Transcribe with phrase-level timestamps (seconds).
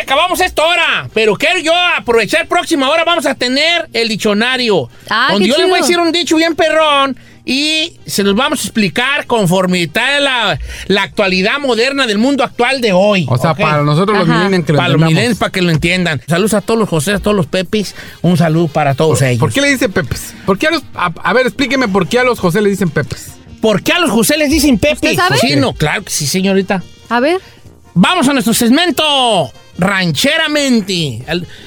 [0.00, 3.04] acabamos esta hora, pero quiero yo aprovechar próxima hora.
[3.04, 4.88] Vamos a tener el diccionario.
[5.08, 8.34] Ah, donde qué yo les voy a decir un dicho bien perrón y se los
[8.34, 13.26] vamos a explicar conforme está la, la actualidad moderna del mundo actual de hoy.
[13.28, 13.58] O sea, ¿ok?
[13.60, 14.38] para nosotros los Ajá.
[14.38, 15.12] millennials que lo Para los entendamos.
[15.14, 16.22] millennials, para que lo entiendan.
[16.26, 17.94] Saludos a todos los José, a todos los Pepis.
[18.22, 19.40] Un saludo para todos ellos.
[19.40, 20.34] ¿Por qué le dicen Pepes?
[20.46, 20.82] ¿Por qué a los...
[20.94, 23.32] A, a ver, explíqueme por qué a los José le dicen Pepes.
[23.60, 25.10] ¿Por qué a los José les dicen Pepis?
[25.10, 25.38] ¿Usted sabe?
[25.38, 26.82] Sí, no, claro que sí, señorita.
[27.10, 27.40] A ver.
[27.94, 31.22] Vamos a nuestro segmento rancheramente.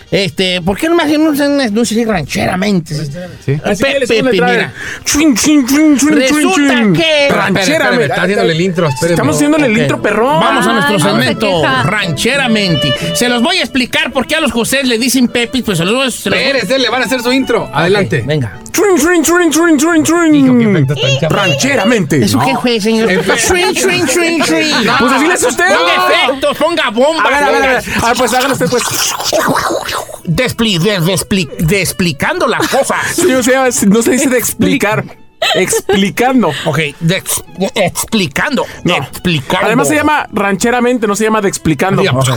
[0.09, 1.37] Este, ¿por qué no me hacen un
[1.73, 2.95] no sé si rancheramente?
[3.45, 3.57] Sí.
[3.63, 3.83] Así
[4.23, 4.73] mira.
[5.03, 8.05] Chun, chun, chun, chun, Resulta que- Ranchera, Espérame, espérame, mira.
[8.05, 9.11] está haciéndole el intro, espérame.
[9.13, 10.39] Estamos haciendo el intro perrón.
[10.39, 11.01] Vamos a nuestro Ay,
[11.35, 12.93] no se rancheramente.
[13.13, 15.85] Se los voy a explicar por qué a los José le dicen Pepis, pues se
[15.85, 16.11] los voy a...
[16.11, 16.39] se los
[16.79, 17.69] le van a hacer su intro.
[17.73, 18.23] Adelante.
[18.25, 18.59] Venga.
[18.71, 20.33] Chun, chun.
[20.33, 20.53] Hijo.
[21.29, 22.23] Rancheramente.
[22.23, 23.09] ¿Eso qué fue, señor?
[23.25, 25.65] Pues así le hace usted.
[25.65, 27.25] Ponga efectos, ponga bombas.
[27.25, 27.83] A ver, a ver, a ver.
[27.99, 28.83] Ponga- A ver, pues hágalo usted, pues.
[30.23, 33.15] Despli, de, despli- de explicando las cosas.
[33.15, 35.03] Se llama- no se dice de explicar.
[35.53, 36.51] Explicando.
[36.65, 38.65] Ok, de ex- de explicando.
[38.83, 38.95] No.
[38.97, 39.65] Explicando.
[39.67, 42.01] Además se llama rancheramente, no se llama de explicando.
[42.01, 42.27] Digamos,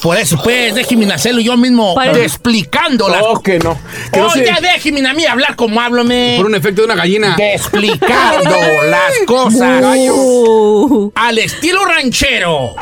[0.00, 1.94] Por eso, pues, déjeme hacerlo yo mismo.
[2.14, 3.76] De explicando las Oh, que no.
[4.12, 6.34] Que no se- Oiga, déjeme a mí hablar como háblame.
[6.38, 7.34] Por un efecto de una gallina.
[7.36, 8.56] De explicando
[8.88, 9.82] las cosas.
[10.10, 12.76] Uh, Al estilo ranchero.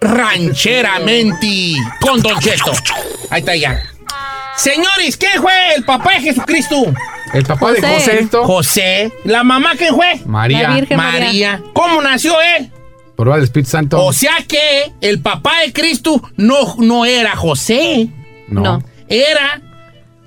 [0.00, 1.74] Rancheramente.
[2.00, 2.72] Con Don Cheto.
[3.30, 3.82] Ahí está ya.
[4.56, 6.92] Señores, ¿quién fue el papá de Jesucristo?
[7.32, 8.28] El papá de José.
[8.32, 9.12] José.
[9.24, 10.20] ¿La mamá quién fue?
[10.26, 10.62] María.
[10.62, 10.96] La Virgen.
[10.96, 11.26] María.
[11.26, 11.62] María.
[11.72, 12.70] ¿Cómo nació él?
[13.14, 14.04] Por el Espíritu Santo.
[14.04, 18.08] O sea que el papá de Cristo no, no era José,
[18.48, 18.62] no.
[18.62, 18.82] no.
[19.08, 19.60] era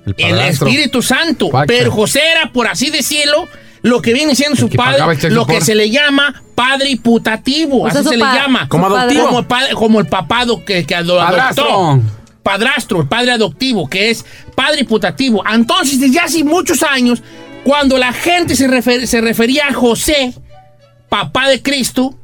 [0.04, 0.40] El.
[0.40, 1.48] Espíritu Santo.
[1.48, 1.66] Paca.
[1.66, 3.48] Pero José era, por así decirlo,
[3.82, 7.82] lo que viene siendo su padre, child lo que se le llama padre putativo.
[7.82, 8.68] O sea, así se le llama.
[8.68, 9.26] Como adoptivo.
[9.26, 11.64] Como, padre- como el papado que, que ado- Padrastro.
[11.64, 12.02] adoptó.
[12.42, 14.24] Padrastro, el padre adoptivo, que es
[14.56, 15.42] padre putativo.
[15.52, 17.22] Entonces, desde hace muchos años,
[17.64, 20.32] cuando la gente se, refer- se refería a José,
[21.08, 22.14] papá de Cristo,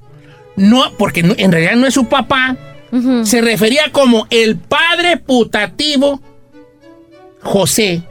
[0.56, 2.56] no, porque no- en realidad no es su papá,
[3.24, 6.20] se refería como el padre putativo
[7.42, 8.02] José.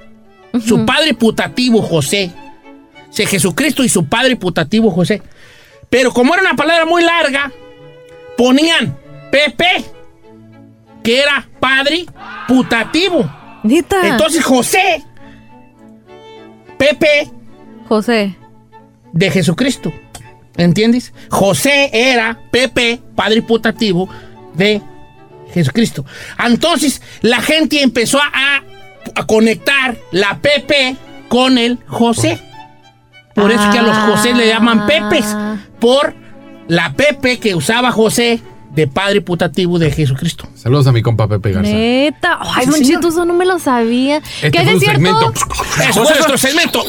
[0.66, 2.31] Su padre putativo José.
[3.25, 5.22] Jesucristo y su padre putativo José.
[5.89, 7.51] Pero como era una palabra muy larga,
[8.38, 8.97] ponían
[9.31, 9.85] Pepe,
[11.03, 12.05] que era padre
[12.47, 13.29] putativo.
[14.03, 15.03] Entonces José,
[16.78, 17.31] Pepe
[17.88, 18.35] José.
[19.13, 19.91] de Jesucristo.
[20.57, 21.13] ¿Entiendes?
[21.29, 24.09] José era Pepe, padre putativo
[24.53, 24.81] de
[25.53, 26.05] Jesucristo.
[26.44, 28.63] Entonces la gente empezó a,
[29.16, 30.95] a conectar la Pepe
[31.28, 32.39] con el José.
[33.38, 35.25] Por eso que a los José le llaman Pepes.
[35.80, 36.14] Por
[36.68, 38.42] la Pepe que usaba José
[38.74, 40.48] de padre putativo de Jesucristo.
[40.56, 41.72] Saludos a mi compa Pepe Garza.
[41.72, 42.38] Neta.
[42.42, 42.94] Ay, Sí, Don señor.
[43.02, 44.18] Cheto, eso no me lo sabía.
[44.18, 45.00] Este ¿Qué fue es un cierto?
[45.00, 45.34] segmento.
[45.90, 46.84] Eso es nuestro segmento.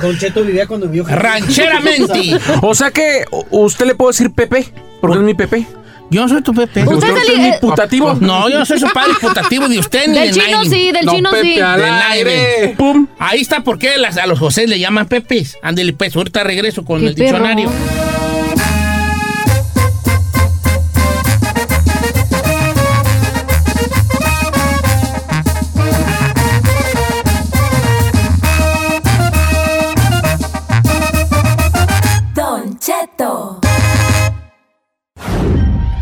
[0.00, 1.20] Don Cheto vivía cuando vio Jesús.
[1.20, 2.38] Rancheramente.
[2.62, 5.66] O sea que usted le puede decir Pepe, porque es mi Pepe.
[6.10, 6.82] Yo no soy tu Pepe.
[6.84, 8.14] Usted Usted es el- eh, putativo.
[8.14, 10.70] No, yo no soy su padre putativo de usted ni Del de chino nadie.
[10.70, 11.60] sí, del No, chino Pepe sí.
[11.60, 12.30] al Del aire.
[12.56, 12.74] aire.
[12.78, 13.06] Pum.
[13.18, 15.58] Ahí está por qué las- a los José le llaman Pepes.
[15.62, 17.70] Ándele, pues, ahorita regreso con Qué el diccionario.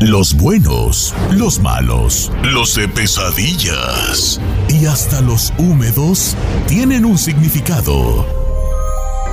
[0.08, 6.36] Los buenos, los malos, los de pesadillas y hasta los húmedos
[6.68, 8.24] tienen un significado.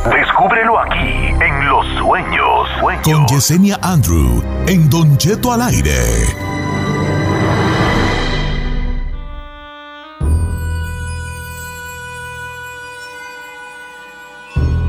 [0.03, 2.69] Descúbrelo aquí en Los Sueños.
[2.81, 3.31] Con Sueños.
[3.31, 5.93] Yesenia Andrew en Don Cheto al aire.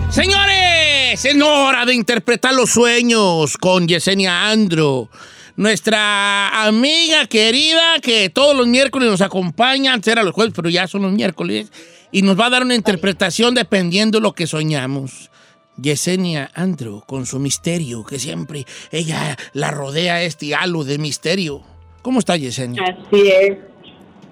[0.08, 5.10] Señores, es hora de interpretar los sueños con Yesenia Andro.
[5.56, 11.02] Nuestra amiga querida que todos los miércoles nos acompaña, antes los jueves, pero ya son
[11.02, 11.70] los miércoles,
[12.10, 15.30] y nos va a dar una interpretación dependiendo de lo que soñamos.
[15.76, 21.62] Yesenia Andro, con su misterio, que siempre ella la rodea este halo de misterio.
[22.02, 22.82] ¿Cómo está Yesenia?
[22.82, 23.58] Así es.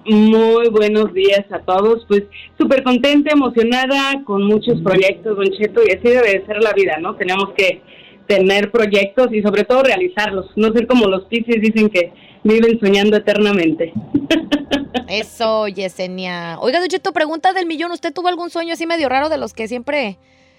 [0.05, 2.03] Muy buenos días a todos.
[2.09, 2.23] Pues
[2.57, 6.97] súper contenta, emocionada, con muchos proyectos, Don Cheto, y así debe de ser la vida,
[6.99, 7.15] ¿no?
[7.15, 7.81] Tenemos que
[8.27, 10.47] tener proyectos y sobre todo realizarlos.
[10.55, 12.11] No ser como los piscis dicen que
[12.43, 13.93] viven soñando eternamente.
[15.07, 16.57] Eso, Yesenia.
[16.59, 17.91] Oiga, Don Cheto, pregunta del millón.
[17.91, 20.17] ¿Usted tuvo algún sueño así medio raro de los que siempre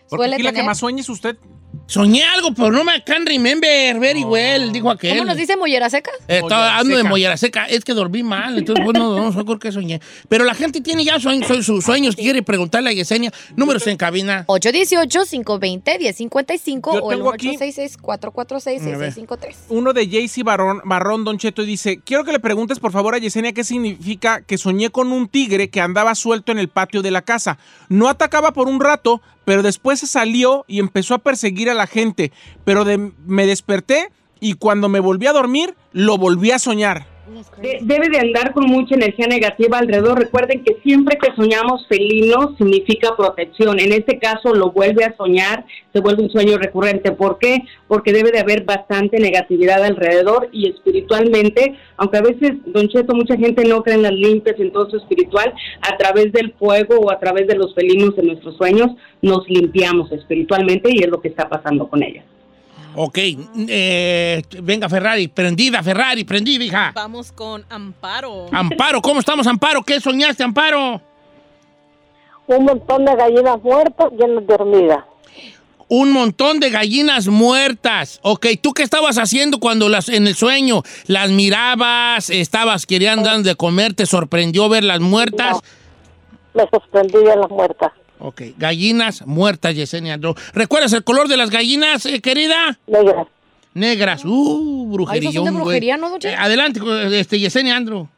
[0.08, 0.62] Porque suele aquí la tener?
[0.62, 1.36] que más sueña es usted.
[1.86, 5.12] Soñé algo, pero no me can remember very well, dijo aquel.
[5.18, 6.10] ¿Cómo nos dice mollera seca?
[6.28, 7.66] Eh, estaba Mollera hablando de mollera seca.
[7.66, 10.00] Es que dormí mal, entonces, bueno, no sé por qué soñé.
[10.28, 12.16] Pero la gente tiene ya sueños, sus sueños.
[12.16, 13.30] Quiere preguntarle a Yesenia.
[13.54, 14.44] Números en cabina.
[14.48, 19.54] 818-520-1055 Yo o el tengo aquí- 866-446-6653.
[19.68, 23.14] Uno de Jaycee Barrón, Barrón, Don Cheto, y dice, quiero que le preguntes por favor
[23.14, 27.02] a Yesenia qué significa que soñé con un tigre que andaba suelto en el patio
[27.02, 27.58] de la casa.
[27.88, 31.86] No atacaba por un rato, pero después se salió y empezó a perseguir a la
[31.86, 32.32] gente.
[32.64, 34.10] Pero de- me desperté
[34.40, 37.06] y cuando me volví a dormir, lo volví a soñar.
[37.62, 40.18] De- debe de andar con mucha energía negativa alrededor.
[40.18, 43.80] Recuerden que siempre que soñamos felino significa protección.
[43.80, 47.12] En este caso lo vuelve a soñar, se vuelve un sueño recurrente.
[47.12, 47.62] ¿Por qué?
[47.88, 53.36] Porque debe de haber bastante negatividad alrededor y espiritualmente, aunque a veces, Don Cheto, mucha
[53.36, 57.10] gente no cree en las limpias, en todo eso espiritual, a través del fuego o
[57.10, 58.88] a través de los felinos en nuestros sueños,
[59.22, 62.24] nos limpiamos espiritualmente y es lo que está pasando con ella.
[62.96, 63.18] Ok,
[63.68, 66.92] eh, venga Ferrari, prendida Ferrari, prendida, hija.
[66.94, 68.46] Vamos con Amparo.
[68.52, 69.82] Amparo, ¿cómo estamos, Amparo?
[69.82, 71.00] ¿Qué soñaste, Amparo?
[72.46, 75.04] Un montón de gallinas muertas llenas de hormigas.
[75.88, 78.20] Un montón de gallinas muertas.
[78.22, 83.42] Ok, ¿tú qué estabas haciendo cuando las en el sueño las mirabas, estabas queriendo dar
[83.42, 85.60] de comer, te sorprendió verlas muertas?
[86.54, 87.92] Me sorprendí de las muertas.
[88.26, 90.34] Ok, gallinas muertas, Yesenia Andro.
[90.54, 92.78] ¿Recuerdas el color de las gallinas, eh, querida?
[92.86, 93.26] Negras.
[93.74, 94.24] Negras.
[94.24, 95.28] Uh, brujería.
[95.28, 96.34] Ay, ¿esas son de brujería, no, Cheto?
[96.40, 96.80] adelante,
[97.12, 98.08] este, Yesenia Andro.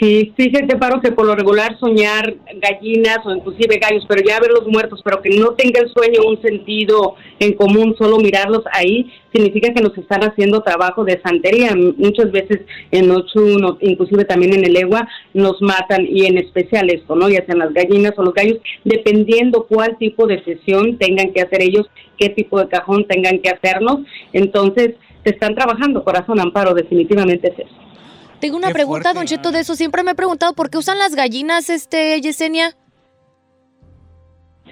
[0.00, 4.66] Sí, fíjate, Paro, que por lo regular soñar gallinas o inclusive gallos, pero ya verlos
[4.66, 9.74] muertos, pero que no tenga el sueño un sentido en común, solo mirarlos ahí, significa
[9.74, 11.76] que nos están haciendo trabajo de santería.
[11.76, 12.62] Muchas veces
[12.92, 17.28] en Ochun, o inclusive también en el Egua, nos matan, y en especial esto, ¿no?
[17.28, 21.60] Ya sean las gallinas o los gallos, dependiendo cuál tipo de sesión tengan que hacer
[21.60, 21.86] ellos,
[22.16, 23.98] qué tipo de cajón tengan que hacernos.
[24.32, 24.94] Entonces,
[25.24, 27.89] te están trabajando, corazón amparo, definitivamente es eso.
[28.40, 29.18] Tengo una Qué pregunta, fuerte.
[29.18, 29.74] Don Cheto, de eso.
[29.74, 32.76] Siempre me he preguntado por qué usan las gallinas, este, Yesenia.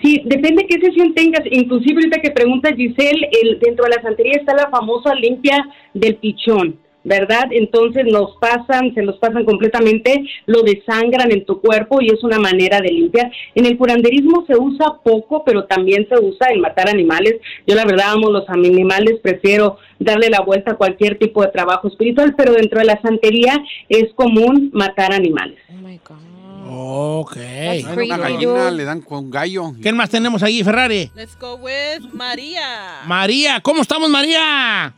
[0.02, 1.42] Sí, depende qué sesión tengas.
[1.50, 6.16] Inclusive ahorita que pregunta Giselle, el, dentro de la santería está la famosa limpia del
[6.16, 7.48] pichón, ¿verdad?
[7.50, 12.38] Entonces nos pasan, se los pasan completamente, lo desangran en tu cuerpo y es una
[12.38, 13.30] manera de limpiar.
[13.54, 17.36] En el curanderismo se usa poco, pero también se usa en matar animales.
[17.66, 21.88] Yo la verdad amo los animales, prefiero darle la vuelta a cualquier tipo de trabajo
[21.88, 23.56] espiritual, pero dentro de la santería
[23.88, 25.58] es común matar animales.
[25.70, 26.28] Oh my God.
[26.70, 27.36] Ok.
[27.36, 29.72] Bueno, una gallina le dan con gallo.
[29.80, 31.10] ¿Quién más tenemos ahí, Ferrari?
[31.14, 33.00] Let's go with María.
[33.06, 34.94] María, ¿cómo estamos, María?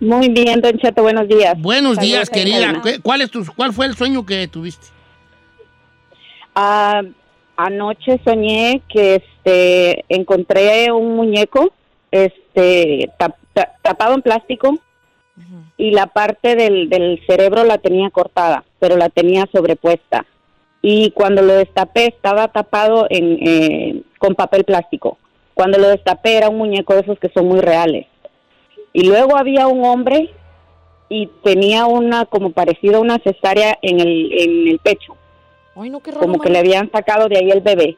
[0.00, 1.54] Muy bien, Don Cheto, buenos días.
[1.60, 2.60] Buenos Saludos días, querida.
[2.66, 2.82] Karina.
[2.82, 4.86] ¿Qué- ¿Cuál, es tu, ¿Cuál fue el sueño que tuviste?
[6.54, 7.02] Ah,
[7.56, 11.72] anoche soñé que este encontré un muñeco
[12.10, 14.78] este tap- ta- tapado en plástico
[15.76, 20.26] y la parte del, del cerebro la tenía cortada, pero la tenía sobrepuesta.
[20.82, 25.18] Y cuando lo destapé estaba tapado en, eh, con papel plástico.
[25.54, 28.06] Cuando lo destapé era un muñeco de esos que son muy reales.
[28.98, 30.30] Y luego había un hombre
[31.08, 35.14] y tenía una como parecida a una cesárea en el, en el pecho
[35.76, 36.20] Ay, no, qué raro.
[36.26, 37.96] como que le habían sacado de ahí el bebé.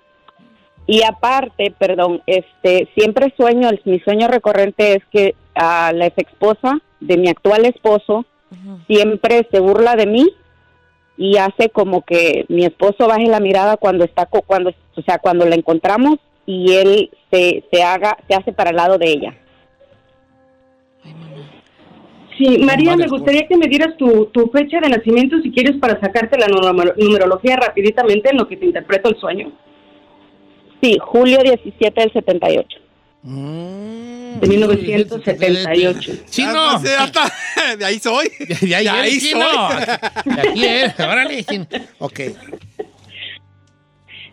[0.86, 6.18] Y aparte, perdón, este, siempre sueño, el- mi sueño recurrente es que a la ex
[6.18, 8.24] esposa de mi actual esposo
[8.86, 10.28] siempre se burla de mí
[11.16, 15.46] y hace como que mi esposo baje la mirada cuando está, cuando, o sea, cuando
[15.46, 19.34] la encontramos y él se, se haga, se hace para el lado de ella.
[22.40, 26.00] Sí, María, me gustaría que me dieras tu, tu fecha de nacimiento si quieres para
[26.00, 29.52] sacarte la numer- numerología rapiditamente en lo que te interpreto el sueño.
[30.82, 32.78] Sí, julio 17 del 78.
[33.24, 34.40] Mm.
[34.40, 36.12] De 1978.
[36.24, 36.80] Sí, Ah, no.
[36.80, 37.30] pues, ya está.
[37.78, 38.28] De ahí soy.
[38.62, 39.40] De ahí, De ahí sí, soy.
[39.42, 39.68] no.
[40.34, 40.98] De aquí es.
[40.98, 41.42] Órale.
[41.42, 41.60] sí.
[41.98, 42.20] Ok.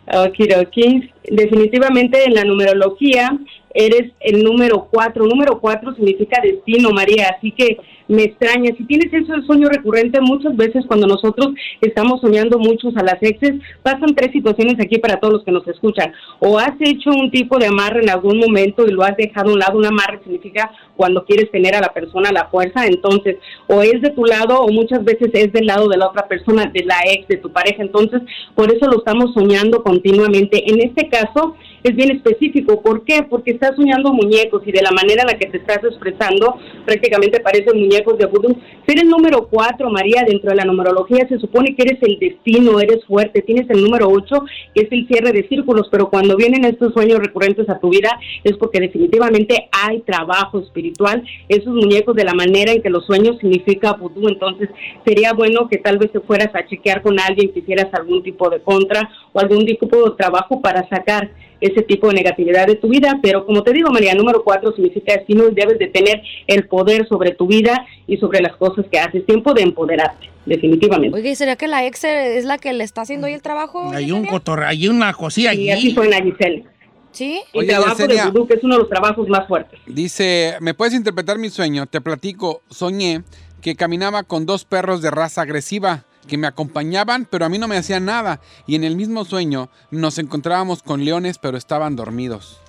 [0.06, 1.10] Okidoki.
[1.30, 3.36] Definitivamente en la numerología
[3.74, 5.26] eres el número cuatro.
[5.26, 7.34] Número cuatro significa destino, María.
[7.36, 8.74] Así que me extraña.
[8.76, 11.48] Si tienes eso de sueño recurrente, muchas veces cuando nosotros
[11.80, 15.66] estamos soñando muchos a las exes, pasan tres situaciones aquí para todos los que nos
[15.68, 16.12] escuchan.
[16.40, 19.52] O has hecho un tipo de amarre en algún momento y lo has dejado a
[19.52, 19.78] un lado.
[19.78, 22.86] Un amarre significa cuando quieres tener a la persona la fuerza.
[22.86, 26.26] Entonces, o es de tu lado o muchas veces es del lado de la otra
[26.26, 27.82] persona, de la ex, de tu pareja.
[27.82, 28.22] Entonces,
[28.54, 30.70] por eso lo estamos soñando continuamente.
[30.70, 32.82] En este caso, es bien específico.
[32.82, 33.22] ¿Por qué?
[33.28, 37.40] Porque estás soñando muñecos y de la manera en la que te estás expresando, prácticamente
[37.40, 38.56] parecen muñecos de vudú.
[38.86, 42.80] Ser el número cuatro, María, dentro de la numerología se supone que eres el destino,
[42.80, 43.42] eres fuerte.
[43.42, 44.44] Tienes el número ocho,
[44.74, 48.18] que es el cierre de círculos, pero cuando vienen estos sueños recurrentes a tu vida
[48.44, 51.22] es porque definitivamente hay trabajo espiritual.
[51.48, 54.68] Esos muñecos de la manera en que los sueños significa vudú, entonces
[55.04, 58.48] sería bueno que tal vez te fueras a chequear con alguien, que hicieras algún tipo
[58.50, 62.88] de contra o algún tipo de trabajo para sacar ese tipo de negatividad de tu
[62.88, 66.66] vida, pero como te digo, María, número cuatro significa destino y debes de tener el
[66.68, 69.26] poder sobre tu vida y sobre las cosas que haces.
[69.26, 71.18] Tiempo de empoderarte, definitivamente.
[71.18, 73.90] Oye, ¿y ¿sería que la ex es la que le está haciendo ahí el trabajo?
[73.92, 75.88] Hay un cotorre, hay una cosilla Y allí.
[75.88, 76.64] así fue en la Giselle.
[77.10, 77.40] ¿Sí?
[77.52, 78.24] El Oye, trabajo Yesenia.
[78.26, 79.80] de vudú, que es uno de los trabajos más fuertes.
[79.86, 81.86] Dice, ¿me puedes interpretar mi sueño?
[81.86, 83.22] Te platico, soñé
[83.62, 87.66] que caminaba con dos perros de raza agresiva que me acompañaban, pero a mí no
[87.66, 88.40] me hacían nada.
[88.68, 92.60] Y en el mismo sueño nos encontrábamos con leones, pero estaban dormidos.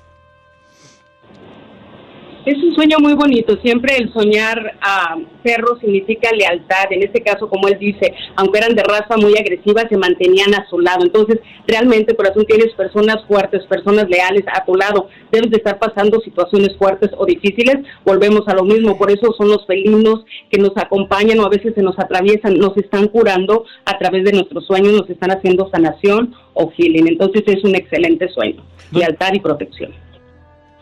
[2.49, 3.61] Es un sueño muy bonito.
[3.61, 6.85] Siempre el soñar a perros significa lealtad.
[6.89, 10.67] En este caso, como él dice, aunque eran de raza muy agresiva, se mantenían a
[10.67, 11.03] su lado.
[11.03, 11.37] Entonces,
[11.67, 15.09] realmente, corazón, tienes personas fuertes, personas leales a tu lado.
[15.31, 17.85] Debes de estar pasando situaciones fuertes o difíciles.
[18.03, 18.97] Volvemos a lo mismo.
[18.97, 22.75] Por eso son los felinos que nos acompañan o a veces se nos atraviesan, nos
[22.77, 27.09] están curando a través de nuestros sueños, nos están haciendo sanación o healing.
[27.09, 28.63] Entonces, es un excelente sueño.
[28.91, 30.08] Lealtad y protección.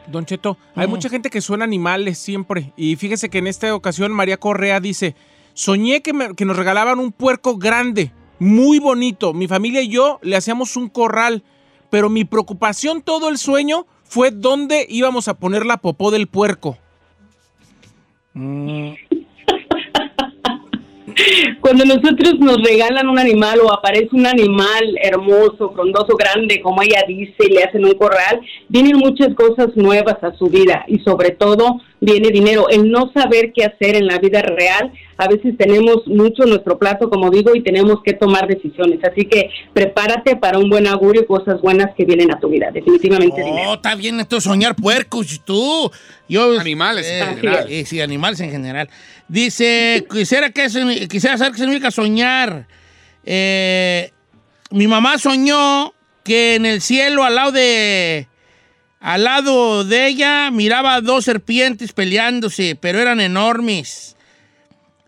[0.08, 2.72] Don Cheto, hay mucha gente que suena animales siempre.
[2.78, 5.16] Y fíjese que en esta ocasión María Correa dice,
[5.54, 9.34] soñé que, me- que nos regalaban un puerco grande, muy bonito.
[9.34, 11.44] Mi familia y yo le hacíamos un corral,
[11.90, 16.78] pero mi preocupación todo el sueño fue dónde íbamos a poner la popó del puerco.
[21.62, 27.04] Cuando nosotros nos regalan un animal o aparece un animal hermoso, frondoso, grande, como ella
[27.08, 31.32] dice, y le hacen un corral, vienen muchas cosas nuevas a su vida y sobre
[31.32, 32.70] todo viene dinero.
[32.70, 36.78] El no saber qué hacer en la vida real, a veces tenemos mucho en nuestro
[36.78, 39.00] plato, como digo, y tenemos que tomar decisiones.
[39.04, 42.70] Así que prepárate para un buen augurio y cosas buenas que vienen a tu vida.
[42.72, 43.72] Definitivamente dinero.
[43.72, 45.90] Oh, está bien esto soñar puercos, tú.
[46.30, 47.66] Yo, Animales en eh, general.
[47.70, 48.90] eh, sí, animales en general.
[49.28, 52.68] Dice, quisiera, que se- quisiera saber qué significa soñar.
[53.26, 54.12] Eh,
[54.72, 58.28] mi mamá soñó que en el cielo al lado de...
[59.08, 64.18] Al lado de ella miraba dos serpientes peleándose, pero eran enormes.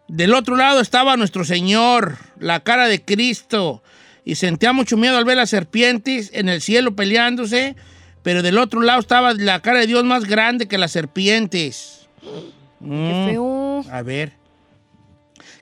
[0.08, 3.84] Del otro lado estaba nuestro Señor, la cara de Cristo,
[4.24, 7.76] y sentía mucho miedo al ver las serpientes en el cielo peleándose,
[8.24, 12.08] pero del otro lado estaba la cara de Dios más grande que las serpientes.
[12.80, 13.86] Mm, feo.
[13.92, 14.32] A ver.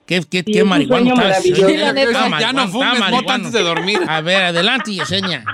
[0.06, 1.42] Qué, qué, qué estás.
[1.42, 1.50] Sí.
[1.50, 3.98] Está Ya no fumes mota antes de dormir.
[4.06, 5.44] A ver, adelante, Yesenia.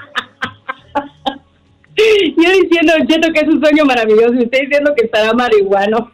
[2.36, 6.10] Yo diciendo, Cheto, que es un sueño maravilloso, y usted diciendo que estará marihuano.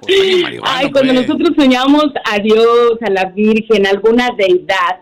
[0.00, 1.26] Pues, marihuano, Ay, cuando pues.
[1.26, 5.00] nosotros soñamos a Dios, a la Virgen, a alguna deidad,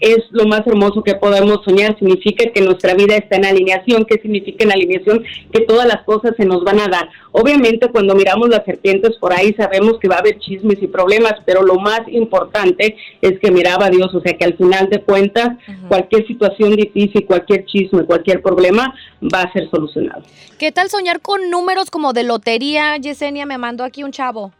[0.00, 1.98] es lo más hermoso que podemos soñar.
[1.98, 4.04] Significa que nuestra vida está en alineación.
[4.04, 5.24] ¿Qué significa en alineación?
[5.52, 7.08] Que todas las cosas se nos van a dar.
[7.32, 11.34] Obviamente, cuando miramos las serpientes por ahí, sabemos que va a haber chismes y problemas,
[11.44, 14.14] pero lo más importante es que miraba a Dios.
[14.14, 15.56] O sea, que al final de cuentas,
[15.88, 20.22] cualquier situación difícil, cualquier chisme, cualquier problema va a ser solucionado.
[20.58, 22.96] ¿Qué tal soñar con números como de lotería?
[22.96, 24.52] Yesenia me mandó aquí un chavo.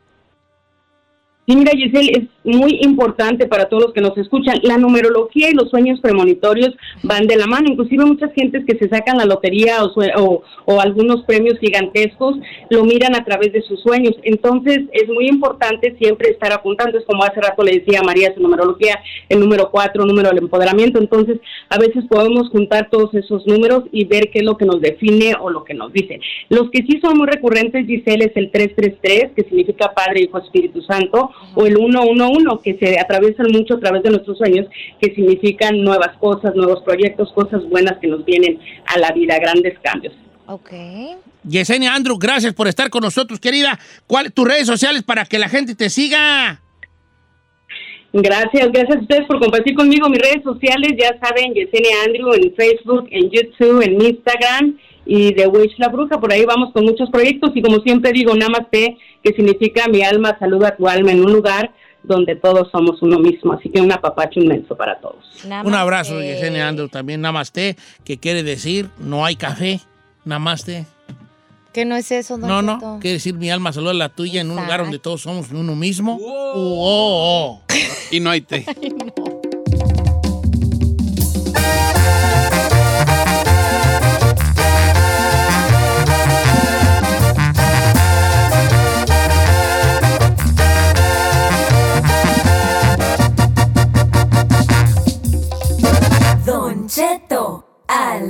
[1.47, 4.59] Sí, mira, Giselle, es muy importante para todos los que nos escuchan.
[4.63, 7.69] La numerología y los sueños premonitorios van de la mano.
[7.69, 12.37] Inclusive muchas gentes que se sacan la lotería o, o, o algunos premios gigantescos
[12.71, 14.15] lo miran a través de sus sueños.
[14.23, 16.99] Entonces, es muy importante siempre estar apuntando.
[16.99, 18.99] Es como hace rato le decía a María su numerología,
[19.29, 20.99] el número cuatro, número del empoderamiento.
[20.99, 24.81] Entonces, a veces podemos juntar todos esos números y ver qué es lo que nos
[24.81, 26.21] define o lo que nos dice.
[26.49, 30.83] Los que sí son muy recurrentes, Giselle, es el 333, que significa Padre, Hijo, Espíritu
[30.83, 34.67] Santo, o el 111, que se atraviesan mucho a través de nuestros sueños,
[35.01, 39.79] que significan nuevas cosas, nuevos proyectos, cosas buenas que nos vienen a la vida, grandes
[39.81, 40.15] cambios.
[40.47, 40.71] Ok.
[41.43, 43.79] Yesenia Andrew, gracias por estar con nosotros, querida.
[44.07, 46.61] ¿Cuáles tus redes sociales para que la gente te siga?
[48.13, 50.93] Gracias, gracias a ustedes por compartir conmigo mis redes sociales.
[50.99, 56.19] Ya saben, Yesenia Andrew en Facebook, en YouTube, en Instagram y The Witch La Bruja.
[56.19, 60.37] Por ahí vamos con muchos proyectos y como siempre digo, Namaste, que significa mi alma
[60.39, 61.73] saluda a tu alma en un lugar
[62.07, 63.53] donde todos somos uno mismo.
[63.53, 65.25] Así que un apapacho inmenso para todos.
[65.65, 69.81] Un abrazo, Yesenia Andrew, también Namaste, que quiere decir no hay café.
[70.25, 70.87] Namaste.
[71.73, 74.41] ¿Qué no es eso, don No, no, quiere decir mi alma saluda a la tuya
[74.41, 76.19] en un lugar donde todos somos uno mismo.
[76.23, 77.63] Oh, oh.
[78.11, 78.65] Y no hay té.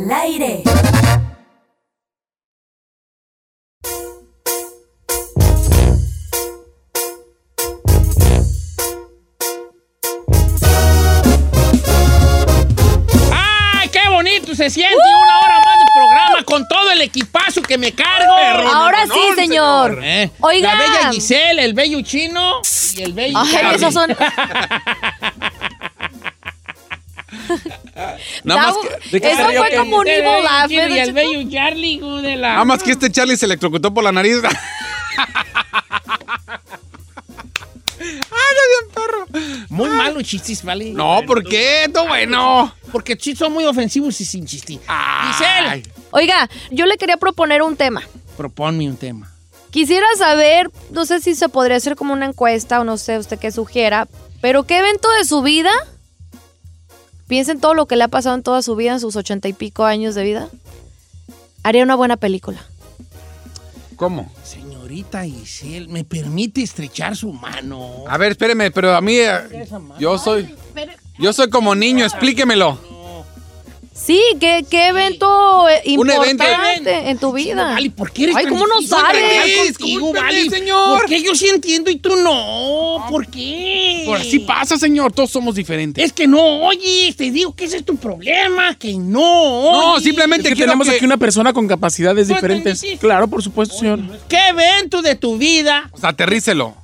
[0.09, 0.39] ¡Ay,
[13.91, 14.95] qué bonito se siente!
[14.95, 18.33] Una hora más de programa con todo el equipazo que me cargo.
[18.33, 19.99] Ahora sí, señor.
[20.05, 20.31] ¿Eh?
[20.39, 20.75] Oiga.
[20.75, 22.61] La bella Giselle, el bello chino
[22.97, 23.39] y el bello...
[23.39, 24.17] Ay, esos son...
[28.45, 28.75] Nada más
[29.11, 30.69] que, Eso fue que- como un evil bello laugh.
[30.69, 32.53] chino ¿eh, y el bello Charlie, de la...
[32.53, 34.37] nada más que este Charlie se electrocutó por la nariz.
[39.69, 40.91] Muy malo chistes, ¿vale?
[40.93, 41.88] No, ¿por qué?
[41.93, 42.73] Todo bueno.
[42.93, 44.81] Porque chistes son muy ofensivos y sin chistir.
[45.29, 48.03] Giselle, Oiga, yo le quería proponer un tema.
[48.37, 49.31] proponme un tema.
[49.71, 53.38] Quisiera saber, no sé si se podría hacer como una encuesta o no sé usted
[53.38, 54.09] qué sugiera,
[54.41, 55.71] pero ¿qué evento de su vida?
[57.28, 59.52] Piensen todo lo que le ha pasado en toda su vida, en sus ochenta y
[59.52, 60.49] pico años de vida.
[61.62, 62.64] Haría una buena película.
[63.97, 64.30] ¿Cómo?
[64.45, 68.04] Señorita Giselle, ¿me permite estrechar su mano?
[68.06, 69.66] A ver, espéreme, pero a mí eh,
[69.99, 70.54] yo soy
[71.18, 72.78] yo soy como niño, explíquemelo.
[73.97, 77.65] Sí, ¿qué, qué evento eh, evento- importante en tu vida?
[77.73, 79.76] Vale, ¿por qué eres Ay, ¿cómo no sabes?
[79.79, 80.50] contigo, Vale?
[80.50, 80.99] señor.
[81.00, 83.07] ¿Por qué yo sí entiendo y tú no?
[83.11, 84.03] ¿Por qué?
[84.07, 86.05] Por así pasa, señor, todos somos diferentes.
[86.05, 90.49] Es que no oyes, te digo que ese es tu problema, que no No, simplemente
[90.50, 92.85] Es que tenemos que- aquí una persona con capacidades ¿Tú diferentes.
[93.00, 94.00] Claro, por supuesto, señor.
[94.29, 95.88] ¿Qué evento de tu vida?
[95.93, 96.75] O sea, aterrícelo.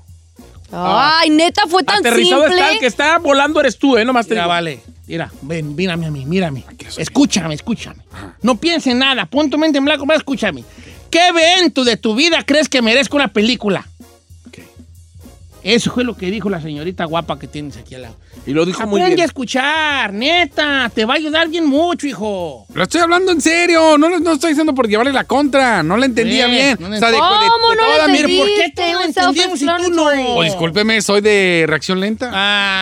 [0.73, 2.59] Ay, neta, fue tan Aterrizado simple.
[2.61, 4.05] está, el que está volando eres tú, ¿eh?
[4.05, 4.49] Nomás te Mira, digo.
[4.51, 4.81] vale.
[5.07, 6.65] Mira, ven, mírame a mí, mírame.
[6.97, 8.03] Escúchame, escúchame.
[8.41, 10.65] No pienses en nada, pon tu mente en blanco, pero escúchame.
[11.11, 13.87] ¿Qué evento de tu vida crees que merezca una película?
[15.65, 18.17] Eso fue lo que dijo la señorita guapa que tienes aquí al lado.
[18.47, 19.25] Y lo dijo muy Aprende a bien.
[19.27, 22.67] escuchar, neta, te va a ayudar bien mucho, hijo.
[22.75, 26.07] Lo estoy hablando en serio, no, no estoy diciendo por llevarle la contra, no la
[26.07, 26.77] entendía Pues, bien.
[26.81, 28.83] no o sea, de, de- ¿Cómo de no toda lo mi- Mire, ¿por qué tú
[28.93, 29.79] no entendimos y tú no?
[29.79, 30.25] self-explanatory.
[30.29, 32.31] Oh, discúlpeme, soy de reacción lenta.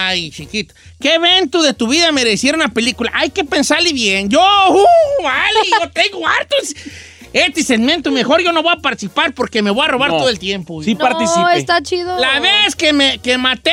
[0.08, 0.74] Ay, chiquito.
[1.00, 3.10] ¿Qué evento de tu vida mereciera una película?
[3.14, 4.28] Hay que pensarle bien.
[4.30, 6.74] Yo, uh, vale, yo tengo hartos.
[7.32, 10.18] Este segmento mejor yo no voy a participar porque me voy a robar No.
[10.18, 10.82] todo el tiempo.
[10.82, 11.56] Sí, No, participe.
[11.58, 12.18] está chido.
[12.18, 13.70] La vez que me que maté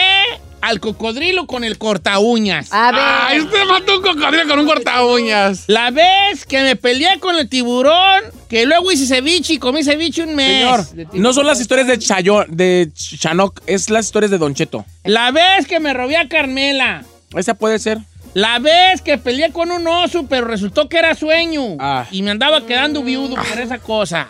[0.62, 2.70] al cocodrilo con el corta uñas.
[2.72, 3.02] A ver.
[3.04, 5.64] Ay, usted mató un cocodrilo con un corta uñas.
[5.68, 10.24] La vez que me peleé con el tiburón, que luego hice ceviche y comí ceviche
[10.24, 10.88] un mes.
[10.90, 14.54] Señor, no son las historias de Chayo, de Ch- Chanok, es las historias de Don
[14.56, 14.86] Cheto.
[15.04, 17.04] La vez que me robé a Carmela.
[17.36, 18.00] Esa puede ser.
[18.38, 21.76] La vez que peleé con un oso, pero resultó que era sueño.
[21.80, 22.06] Ah.
[22.12, 24.28] Y me andaba quedando viudo por esa cosa.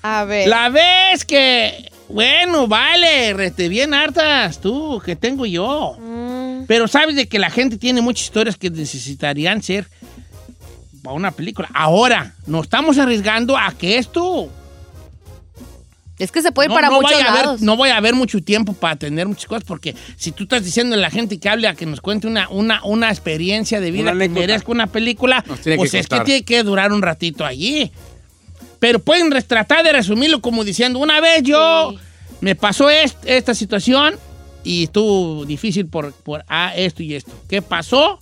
[0.00, 0.46] A ver.
[0.46, 1.90] La vez que.
[2.08, 5.96] Bueno, vale, rete bien hartas tú, que tengo yo.
[5.98, 9.88] Mm, Pero sabes de que la gente tiene muchas historias que necesitarían ser
[11.02, 11.68] para una película.
[11.74, 14.48] Ahora, nos estamos arriesgando a que esto.
[16.18, 17.60] Es que se puede ir no, para no muchos a lados.
[17.60, 20.94] no voy a haber mucho tiempo para atender muchas cosas, porque si tú estás diciendo
[20.96, 24.12] a la gente que hable a que nos cuente una, una, una experiencia de vida
[24.12, 27.44] Una que merezca una película, tiene que pues es que tiene que durar un ratito
[27.44, 27.90] allí.
[28.78, 31.98] Pero pueden tratar de resumirlo como diciendo, una vez yo Sí.
[32.40, 34.14] me pasó est- esta situación
[34.64, 37.32] y estuvo difícil por, por ah, esto y esto.
[37.48, 38.20] ¿Qué pasó?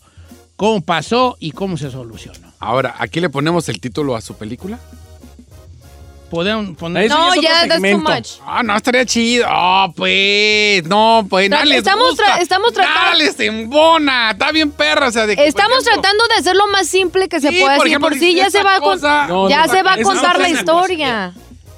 [0.57, 1.37] ¿Cómo pasó?
[1.41, 2.51] ¿Y cómo se solucionó?
[2.59, 4.79] Ahora, ¿aquí le ponemos el título a su película?
[6.31, 7.09] Podemos poner...
[7.09, 8.29] No, ya that's too much.
[8.45, 9.47] Ah, no, estaría chido.
[9.49, 12.25] Ah, pues, no, pues, Tra- nada les estamos gusta.
[12.25, 15.79] tra- estamos tratando- Nada les embona, está bien perra, o sea, de que, por Estamos
[15.83, 18.35] ejemplo, tratando de hacer lo más simple que se Sí, pueda por ejemplo, Por sí
[18.35, 21.33] ya se va a con- No, ya no, se va a contar la historia.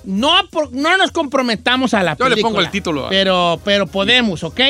[0.04, 2.48] No, por- no nos comprometamos a la Yo le película.
[2.50, 3.06] pongo el título.
[3.10, 4.60] Pero, pero podemos, ¿ok?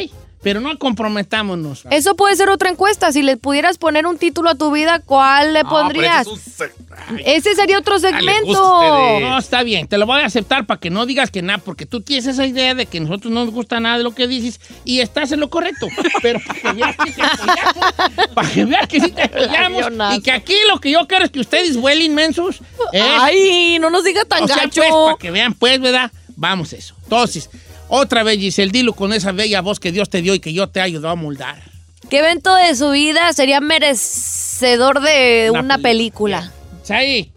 [0.42, 1.85] Pero no comprometámonos.
[1.90, 3.11] Eso puede ser otra encuesta.
[3.11, 6.27] Si le pudieras poner un título a tu vida, ¿cuál le No, pero pondrías?
[6.27, 6.72] ese es un se-
[7.09, 9.20] Ay, Ese sería otro les gusta a segmento.
[9.20, 11.87] No, está bien, te lo voy a aceptar para que no digas que nada, porque
[11.87, 14.27] tú tienes esa idea de que a nosotros no nos gusta nada de lo que
[14.29, 15.87] dices y estás en lo correcto.
[16.22, 20.20] Pero para que veas que te apoyamos, para que veas que sí te apoyamos y
[20.22, 22.61] que aquí lo que yo quiero es que ustedes vuelen inmensos.
[22.92, 24.83] Es, Ay, no nos diga tan o sea, gacho.
[24.83, 26.11] pues, para que vean, pues, ¿verdad?
[26.37, 26.94] Vamos eso.
[27.05, 27.51] Entonces,
[27.88, 30.68] otra vez, Giselle, dilo con esa bella voz que Dios te dio y que yo
[30.68, 31.62] te ayudó a moldar.
[32.09, 36.53] ¿Qué evento de su vida sería merecedor de Una una, película?
[36.83, 37.31] Sí.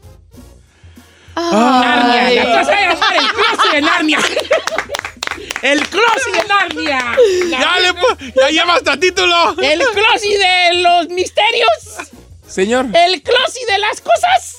[1.35, 2.35] Ay.
[2.35, 2.43] Narnia.
[2.43, 4.19] La vas a llamar el closet de Narnia.
[5.61, 7.17] el closet de Narnia.
[7.49, 9.55] Ya le ya lleva hasta título.
[9.61, 12.11] El closet de los misterios.
[12.51, 12.87] Señor.
[12.93, 14.57] El closet de las cosas.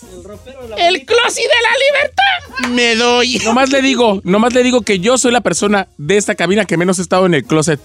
[0.78, 2.70] El closet de la libertad.
[2.70, 3.38] Me doy.
[3.44, 6.78] Nomás le digo, nomás le digo que yo soy la persona de esta cabina que
[6.78, 7.80] menos he estado en el closet.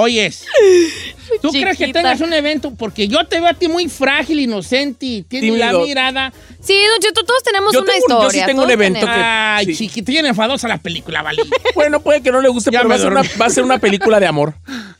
[0.00, 0.44] Oyes.
[1.42, 2.72] ¿Tú crees que tengas un evento?
[2.78, 5.86] Porque yo te veo a ti muy frágil, inocente y tienes la Tímido.
[5.86, 6.32] mirada.
[6.62, 8.42] Sí, Don Cheto, todos tenemos Yo una tengo un- yo historia.
[8.42, 9.16] sí tengo un evento tenemos.
[9.16, 9.74] que- Ay, sí.
[9.76, 11.42] chiquito, bien enfadosa la película, ¿vale?
[11.74, 13.38] Bueno, puede que no le guste, Ya pero va a, ser una, dormí.
[13.40, 14.54] va a ser una película de amor.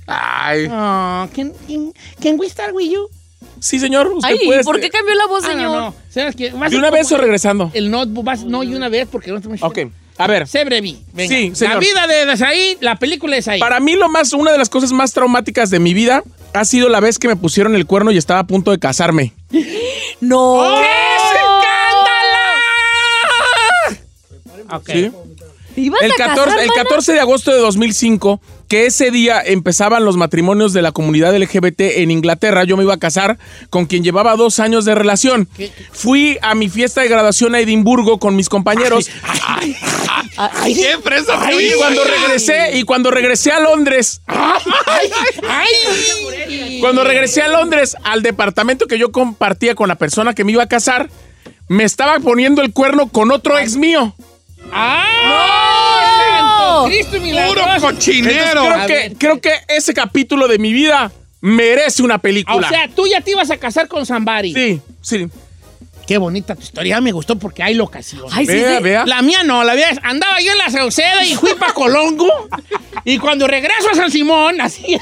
[0.07, 0.67] Ay.
[0.67, 3.09] Oh, can, can, can we start with you?
[3.61, 4.09] Sí, señor.
[4.09, 4.65] Usted Ay, puede.
[4.65, 5.71] ¿por qué cambió la voz, Ah, señor?
[5.71, 5.95] no, no.
[6.11, 6.35] ¿Sabes
[6.75, 7.71] una vez o regresando?
[7.73, 9.79] El notebook, vas- no, y una vez porque no te Ok.
[10.19, 10.47] A ver.
[10.49, 10.99] Sé brevi.
[11.13, 11.35] Venga.
[11.35, 11.81] Sí, La señor.
[11.81, 13.61] vida de Desaí, la película de Desaí.
[13.61, 16.23] Para mí, lo más, una de las cosas más traumáticas de mi vida
[16.55, 19.33] ha sido la vez que me pusieron el cuerno y estaba a punto de casarme.
[20.21, 20.75] No.
[24.71, 24.91] Ok.
[24.91, 25.11] ¿Sí?
[25.79, 26.83] ¿Te ibas El a 14, casar, el mana?
[26.83, 31.81] 14 de agosto de 2005, que ese día empezaban los matrimonios de la comunidad LGBT
[31.99, 33.39] en Inglaterra, yo me iba a casar
[33.71, 35.49] con quien llevaba dos años de relación.
[35.93, 39.09] Fui a mi fiesta de graduación a Edimburgo con mis compañeros.
[40.37, 44.21] Ay, qué fresa te y cuando regresé, y cuando regresé a Londres,
[46.81, 50.65] cuando regresé a Londres al departamento que yo compartía con la persona que me iba
[50.65, 51.09] a casar,
[51.69, 54.17] me estaba poniendo el cuerno con otro ex mío.
[54.73, 56.35] ¡Ah!
[56.39, 57.65] ¡Santo Cristo milagroso!
[57.65, 58.63] Puro cochinero.
[58.63, 62.67] Creo, que, creo que ese capítulo de mi vida merece una película.
[62.67, 64.53] O sea, tú ya te ibas a casar con Zambari.
[64.55, 65.27] sí, sí.
[66.07, 68.23] Qué bonita tu historia, me gustó porque hay locación.
[68.33, 68.83] Ay, sí, Vea, sí.
[68.83, 69.05] vea.
[69.05, 72.49] La mía no, la mía es- andaba yo en la Sauceda y fui para Colongo.
[73.05, 74.97] y cuando regreso a San Simón, así,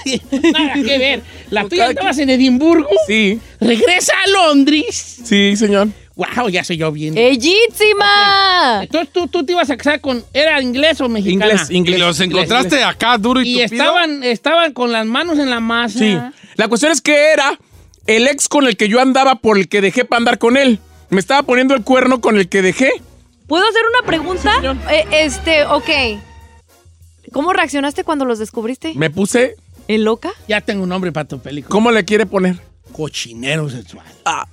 [0.53, 1.23] nada que ver.
[1.51, 2.89] La tuya andabas en Edimburgo.
[3.07, 5.19] Sí, Regresa a Londres.
[5.25, 5.87] sí, señor.
[6.17, 7.15] Wow, ya soy yo bien.
[7.15, 8.81] ¡Bellísima!
[8.83, 10.25] Entonces tú, tú te ibas a casar con.
[10.33, 11.53] ¿Era inglés o mexicana?
[11.53, 12.01] Inglés, Y inglés.
[12.01, 12.85] los encontraste inglés.
[12.87, 13.83] acá duro y, Y tupido?
[13.85, 15.99] estaban, estaban con las manos en la masa.
[15.99, 16.17] Sí.
[16.55, 17.59] La cuestión es que era
[18.07, 20.79] el ex con el que yo andaba por el que dejé para andar con él.
[21.11, 22.91] Me estaba poniendo el cuerno con el que dejé.
[23.47, 24.55] ¿Puedo hacer una pregunta?
[24.57, 24.77] señor.
[24.91, 25.89] Eh, este, ok.
[27.33, 28.93] ¿Cómo reaccionaste cuando los descubriste?
[28.95, 29.57] Me puse.
[29.89, 30.31] ¿En loca?
[30.49, 31.71] Ya tengo un nombre para tu película.
[31.71, 32.59] ¿Cómo le quiere poner?
[32.93, 34.07] Cochinero sexual.
[34.25, 34.49] Ah,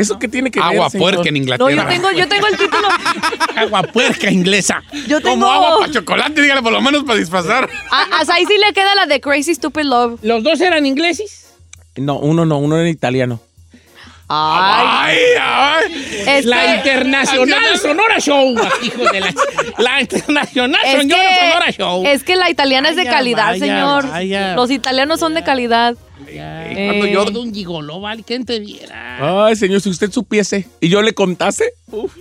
[0.00, 0.68] ¿Eso qué tiene que ver?
[0.68, 1.14] Agua señor?
[1.14, 1.70] puerca en No, Inglaterra.
[1.70, 2.88] yo tengo, yo tengo el título.
[3.56, 4.82] Agua puerca inglesa.
[5.06, 5.30] Yo tengo.
[5.30, 7.68] Como agua para chocolate, dígale por lo menos para disfrazar.
[7.90, 10.20] A, a Sai sí le queda la de Crazy Stupid Love.
[10.22, 11.46] ¿Los dos eran ingleses?
[11.96, 13.40] No, uno no, uno era italiano.
[14.30, 15.16] Ay.
[15.40, 16.24] Ay, ay.
[16.26, 18.54] Es La que- Internacional Sonora Show.
[18.82, 19.34] Hijo de la...
[19.78, 22.02] La Internacional Sonora, Sonora que, Show.
[22.06, 24.08] es que la italiana es de calidad, vaya, señor.
[24.10, 24.54] vaya.
[24.54, 25.96] Los italianos son de calidad.
[26.26, 26.72] Eh.
[26.86, 28.22] Cuando yo de un gigoló, ¿vale?
[28.22, 29.46] ¿Quién te viera?
[29.46, 32.14] Ay, señor, si usted supiese y yo le contase, uf,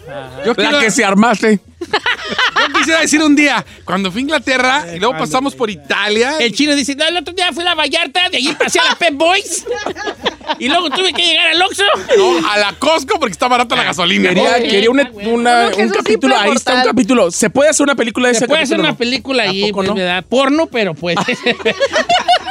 [0.45, 1.59] Yo, la quiero- que se armase.
[1.79, 6.37] yo quisiera decir un día, cuando fui a Inglaterra y luego pasamos por Italia.
[6.39, 8.83] El chino dice, no, el otro día fui a la Vallarta, de allí pasé a
[8.85, 9.65] la Pep Boys.
[10.59, 11.83] y luego tuve que llegar al Oxxo.
[12.17, 14.29] No, a la Costco porque está barata la gasolina.
[14.29, 17.31] Quería, quería una- una- que un capítulo, ahí está un capítulo.
[17.31, 19.87] ¿Se puede hacer una película de Se ese puede hacer una película ¿A ahí, pues,
[19.87, 19.95] no?
[19.95, 20.25] ¿verdad?
[20.27, 21.15] Porno, pero pues.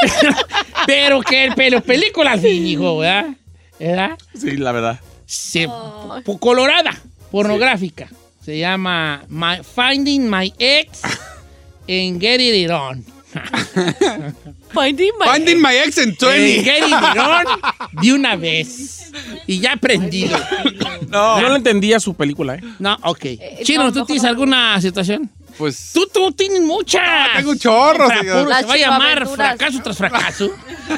[0.87, 3.27] pero que pero película al fin, hijo, ¿verdad?
[3.79, 4.19] ¿Verdad?
[4.35, 5.01] Sí, la verdad.
[5.27, 5.69] Se-
[6.25, 6.97] po- colorada,
[7.31, 8.09] pornográfica.
[8.45, 11.03] Se llama My- Finding My Ex
[11.89, 13.05] and Getting It On.
[14.73, 16.63] Finding my- Finding my ex en En 20.
[16.65, 19.11] Getting It On de una vez.
[19.47, 20.39] Y ya aprendido.
[21.09, 22.61] No, no le entendía su película, ¿eh?
[22.79, 23.25] No, ok.
[23.63, 24.29] Chino, no, ¿tú no, tienes no.
[24.29, 25.31] alguna situación?
[25.59, 25.91] Pues.
[25.95, 27.03] Tú, tú tienes muchas.
[27.37, 28.49] tengo un chorro, señor.
[28.55, 30.51] se va a llamar fracaso tras fracaso.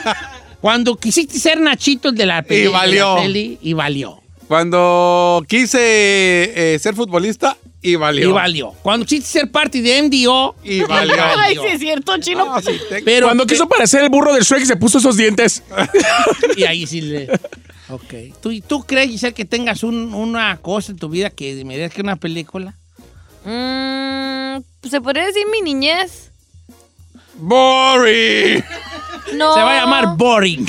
[0.61, 2.65] Cuando quisiste ser Nachito el de la peli.
[2.65, 3.17] Y valió.
[3.17, 4.21] peli, y valió.
[4.49, 8.31] Cuando quise eh, ser futbolista y valió.
[8.31, 8.73] Y valió.
[8.83, 10.57] Cuando quisiste ser parte de MDO.
[10.65, 11.15] Y valió.
[11.39, 12.47] Ay, sí es cierto, chino.
[12.47, 15.17] No, sí, te- Pero Cuando que- quiso parecer el burro del Shrek se puso esos
[15.17, 15.63] dientes.
[16.57, 17.29] Y ahí sí le.
[17.91, 18.15] Ok.
[18.43, 22.17] ¿Tú, tú crees, Giselle, que tengas un- una cosa en tu vida que merezca una
[22.17, 22.75] película?
[23.49, 26.31] Mm, ¿Se podría decir mi niñez?
[27.37, 28.63] Boring.
[29.35, 29.55] No.
[29.55, 30.67] Se va a llamar Boring.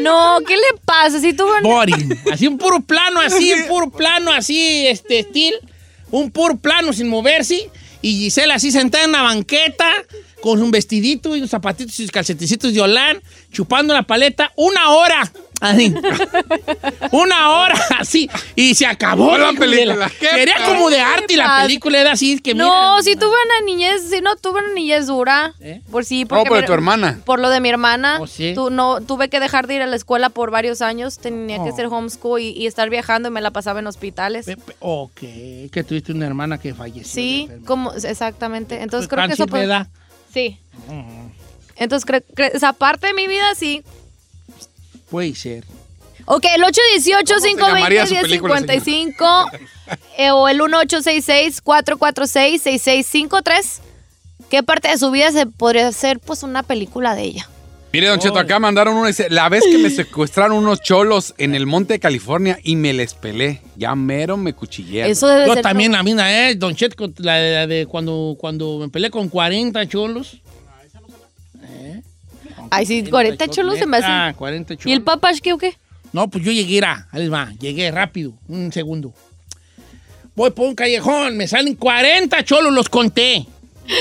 [0.00, 1.20] No, ¿qué le pasa?
[1.20, 2.18] Si tuvo Boring.
[2.32, 5.58] Así un puro plano, así, un puro plano, así, este, estilo.
[6.10, 7.70] Un puro plano sin moverse.
[8.02, 9.90] Y Gisela así sentada en una banqueta,
[10.40, 14.90] con un vestidito y unos zapatitos y sus calceticitos de Holán, chupando la paleta, una
[14.90, 15.30] hora.
[15.62, 15.94] Así.
[17.12, 18.28] una hora, así.
[18.56, 20.10] Y se acabó La película.
[20.18, 20.66] ¿Qué Quería tal?
[20.74, 22.38] como de arte y la película era así.
[22.40, 25.54] Que No, mira, si tuve una niñez, si no tuve una niñez dura.
[25.60, 25.80] ¿Eh?
[25.90, 27.20] Por sí, No, pero me- tu hermana.
[27.24, 28.18] Por lo de mi hermana.
[28.20, 28.52] ¿Oh, sí?
[28.54, 31.18] Tu- no, tuve que dejar de ir a la escuela por varios años.
[31.18, 31.72] Tenía que Oh.
[31.72, 34.46] hacer homeschool y, y estar viajando y me la pasaba en hospitales.
[34.46, 35.14] Pe- pe- Ok,
[35.70, 37.04] que tuviste una hermana que falleció.
[37.12, 38.82] Sí, como exactamente.
[38.82, 39.86] Entonces Fue creo que eso puede- edad.
[40.32, 40.58] Sí.
[41.76, 43.82] Entonces creo que esa parte de mi vida sí.
[45.12, 45.64] Puede ser.
[46.24, 49.50] Ok, el 818 ¿Cómo se llamaría su 520 película, 1055
[50.16, 53.80] eh, o el 1866 446 6653.
[54.48, 57.48] ¿Qué parte de su vida se podría hacer pues una película de ella?
[57.92, 59.06] Mire, Don Cheto, acá mandaron uno.
[59.06, 62.94] Dice, la vez que me secuestraron unos cholos en el monte de California y me
[62.94, 63.60] les pelé.
[63.76, 65.12] Ya mero me cuchillearon.
[65.12, 66.54] Eso debe Yo ser también, la mina, ¿eh?
[66.54, 70.40] Don Chet, con la de, la de cuando, cuando me peleé con 40 cholos.
[72.70, 74.36] Ay, sí, 40 cholos se me Ah, hacen.
[74.36, 74.86] 40 cholos.
[74.86, 75.76] ¿Y el papash qué o qué?
[76.12, 79.14] No, pues yo llegué, era, ahí les va, llegué rápido, un segundo.
[80.34, 83.46] Voy por un callejón, me salen 40 cholos, los conté.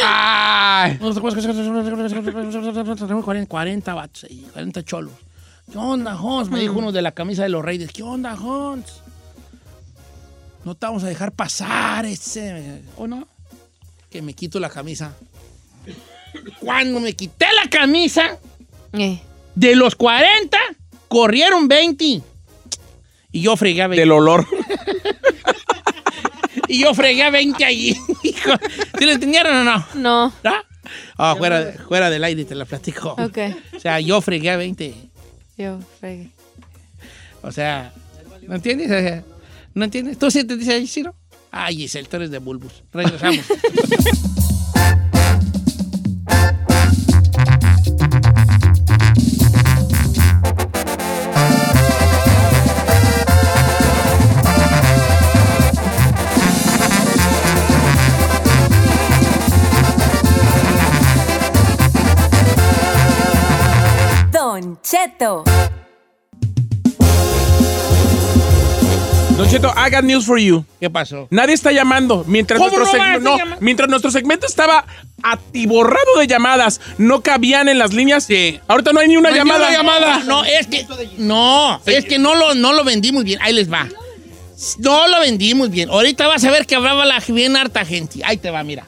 [0.06, 0.97] Ay.
[3.24, 5.13] 40, 40 vatos ahí, 40 cholos.
[5.71, 6.50] ¿Qué onda, Hons?
[6.50, 7.91] Me dijo uno de la camisa de los reyes.
[7.91, 9.02] ¿Qué onda, Hons?
[10.65, 12.82] No te vamos a dejar pasar ese.
[12.97, 13.28] ¿O no?
[14.10, 15.13] Que me quito la camisa.
[16.60, 18.38] Cuando me quité la camisa,
[18.93, 19.21] Eh.
[19.56, 20.58] de los 40,
[21.08, 22.21] corrieron 20.
[23.34, 24.01] Y yo fregué a 20.
[24.01, 24.45] Del olor.
[26.67, 27.93] Y yo fregué a 20 allí.
[28.23, 29.86] ¿Sí lo entendieron o no?
[29.95, 30.34] No.
[30.43, 30.54] ¿No?
[31.17, 33.12] Ah, fuera, de- fuera del aire te la platico.
[33.17, 33.38] Ok.
[33.75, 34.93] O sea, yo fregué a 20.
[35.58, 36.30] Yo, fregué.
[37.41, 37.93] O sea,
[38.47, 39.23] ¿no entiendes?
[39.73, 40.17] ¿No entiendes?
[40.17, 41.15] ¿Tú sí te dices ahí, Ciro?
[41.51, 42.84] Ay, Giselle, tú eres de Bulbus.
[42.93, 43.45] Regresamos.
[64.91, 65.45] Cheto.
[69.38, 70.65] Don Cheto, I got news for you.
[70.82, 71.30] ¿Qué pasó?
[71.30, 72.25] Nadie está llamando.
[72.27, 74.86] Mientras ¿Cómo nuestro, no segmento, no, mientras nuestro segmento estaba
[75.23, 78.27] atiborrado de llamadas, no cabían en las líneas.
[78.67, 79.67] Ahorita no hay ni una No hay ni llamada.
[79.69, 80.23] una llamada.
[80.25, 80.86] No, es que.
[81.17, 83.39] No, es que no lo, no lo vendimos bien.
[83.41, 83.88] Ahí les va.
[84.80, 85.89] No lo vendimos bien.
[85.89, 88.19] Ahorita vas a ver que hablaba la bien harta gente.
[88.25, 88.86] Ahí te va, mira.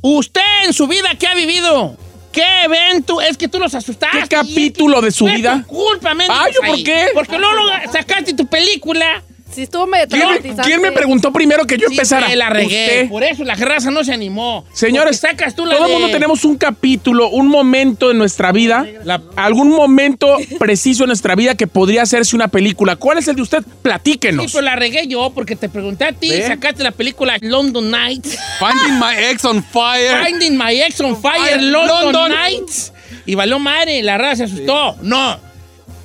[0.00, 1.98] Usted en su vida, ¿qué ha vivido?
[2.32, 3.20] ¿Qué evento?
[3.20, 4.20] Es que tú los asustaste.
[4.20, 5.64] ¿Qué capítulo de su vida?
[5.66, 6.84] culpa, Ay, ¿yo por ahí.
[6.84, 7.06] qué?
[7.14, 9.22] Porque no lo sacaste tu película.
[9.54, 12.28] Sí, estuvo medio ¿Quién, quién me preguntó primero que yo Sí, empezara?
[12.28, 12.84] me la regué.
[12.86, 13.08] Usted.
[13.08, 14.64] Por eso la raza no se animó.
[14.72, 18.86] Señores, sacas tú la todo el mundo tenemos un capítulo, un momento en nuestra vida,
[19.04, 22.96] La- algún momento preciso en nuestra vida que podría hacerse una película.
[22.96, 23.58] ¿Cuál es el de usted?
[23.62, 24.52] Sí, Platíquenos.
[24.52, 28.38] pero la regué yo porque te pregunté a ti, sacaste la película London Nights.
[28.58, 30.24] Finding my ex on fire.
[30.24, 32.30] Finding My Ex on Fire, Fire, London, London.
[32.32, 32.92] Nights.
[33.26, 34.96] Y valió madre, la raza se asustó.
[35.02, 35.38] No.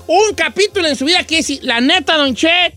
[0.08, 2.74] Un capítulo en su vida que es, la neta, Don Che,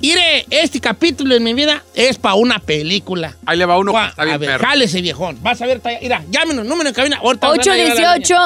[0.00, 3.36] mire, este capítulo en mi vida es para una película.
[3.46, 4.66] Ahí le va uno está bien a ver, perro.
[4.66, 5.38] jálese, viejón.
[5.42, 7.18] Vas a ver, mira, llámenos, número de cabina.
[7.22, 8.38] Ahorita nos van a llevar a la línea.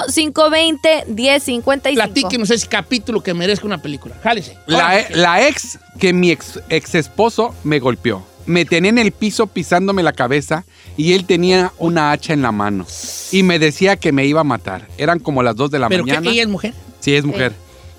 [1.07, 1.95] 818-520-1055.
[1.95, 4.15] Platíquenos ese capítulo que merezca una película.
[4.23, 4.57] Jálese.
[4.67, 5.07] La, Órale.
[5.17, 8.25] la ex que mi ex, ex esposo me golpeó.
[8.45, 10.65] Me tenía en el piso pisándome la cabeza
[10.97, 12.87] y él tenía una hacha en la mano.
[13.31, 14.89] Y me decía que me iba a matar.
[14.99, 16.13] Eran como las 2 de la ¿Pero qué?
[16.15, 16.31] mañana.
[16.33, 16.75] ¿Ella es mujer?
[17.01, 17.53] Sí, es mujer.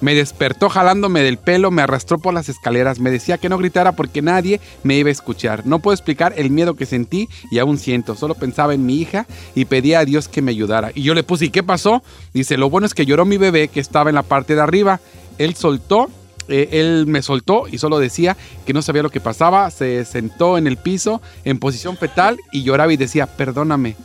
[0.04, 3.94] Me despertó jalándome del pelo, me arrastró por las escaleras, me decía que no gritara
[3.94, 5.66] porque nadie me iba a escuchar.
[5.66, 8.14] No puedo explicar el miedo que sentí y aún siento.
[8.14, 10.92] Solo pensaba en mi hija y pedía a Dios que me ayudara.
[10.94, 12.04] Y yo le puse, ¿y qué pasó?
[12.34, 15.00] Dice, lo bueno es que lloró mi bebé que estaba en la parte de arriba.
[15.38, 16.10] Él soltó,
[16.50, 18.36] eh, él me soltó y solo decía
[18.66, 19.72] que no sabía lo que pasaba.
[19.72, 23.96] Se sentó en el piso en posición fetal y lloraba y decía, perdóname.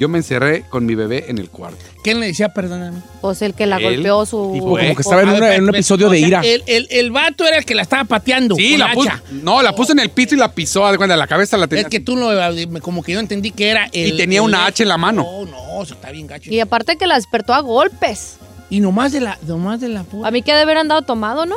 [0.00, 1.78] Yo me encerré con mi bebé en el cuarto.
[2.02, 3.00] ¿Quién le decía perdóname?
[3.20, 3.96] Pues el que la Él.
[3.96, 4.56] golpeó su...
[4.58, 6.40] Fue- Como que estaba en, A ver, una- en un episodio o de ira.
[6.42, 8.56] El, el, el vato era el que la estaba pateando.
[8.56, 9.10] Sí, con la puso.
[9.10, 9.22] hacha.
[9.30, 10.86] No, la puso en el piso y la pisó.
[10.86, 11.82] haz de cuenta, la cabeza la tenía.
[11.82, 12.30] Es que tú no,
[12.80, 14.14] como que yo entendí que era el.
[14.14, 15.22] Y tenía el- una hacha en la mano.
[15.22, 16.50] No, no, eso está bien gacho.
[16.50, 18.36] Y aparte que la despertó a golpes.
[18.70, 20.28] Y nomás de la, nomás de la puta.
[20.28, 21.56] A mí que de haber andado tomado, ¿no?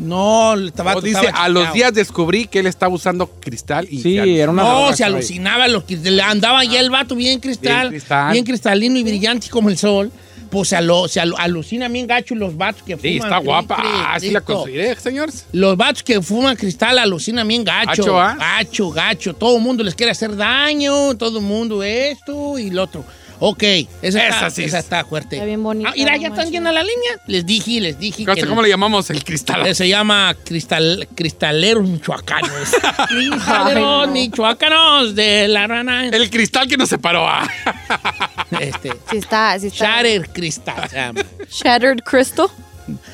[0.00, 3.86] No, el tabaco O dice, estaba a los días descubrí que él estaba usando cristal
[3.90, 7.38] y Sí, era una No, se alucinaba lo que le andaba ya el vato bien
[7.40, 8.32] cristal, Bien cristal.
[8.32, 10.10] bien cristalino y brillante como el sol.
[10.50, 13.28] Pues se, alo- se alu- alucina bien gacho los vatos que Sí, fuman.
[13.32, 13.76] está guapa.
[13.76, 15.46] cri- cri- Ah, sí la conseguiré, señores.
[15.52, 18.02] Los vatos que fuman cristal alucinan bien gacho.
[18.02, 18.34] Gacho, ¿ah?
[18.36, 19.32] Gacho, gacho.
[19.34, 23.04] Todo el mundo les quiere hacer daño, todo el mundo esto y lo otro.
[23.42, 24.84] Ok, esa, Esa está, sí esa es.
[24.84, 25.36] está fuerte.
[25.36, 26.52] Está bien bonita, Ah, mira, no ya están manches.
[26.52, 27.12] llena la línea.
[27.26, 28.24] Les dije, les dije.
[28.26, 29.66] ¿Cómo, que ¿Cómo le llamamos el cristal?
[29.66, 32.50] Eh, Se llama cristal, cristaleros michoacanos.
[33.08, 36.06] cristaleros michoacanos de la rana.
[36.08, 37.26] El cristal que nos separó.
[37.28, 37.48] ah.
[38.60, 39.96] Este, Sí está, sí está.
[40.02, 40.88] Shatter Cristal.
[40.90, 41.22] se llama.
[41.50, 42.46] Shattered Crystal.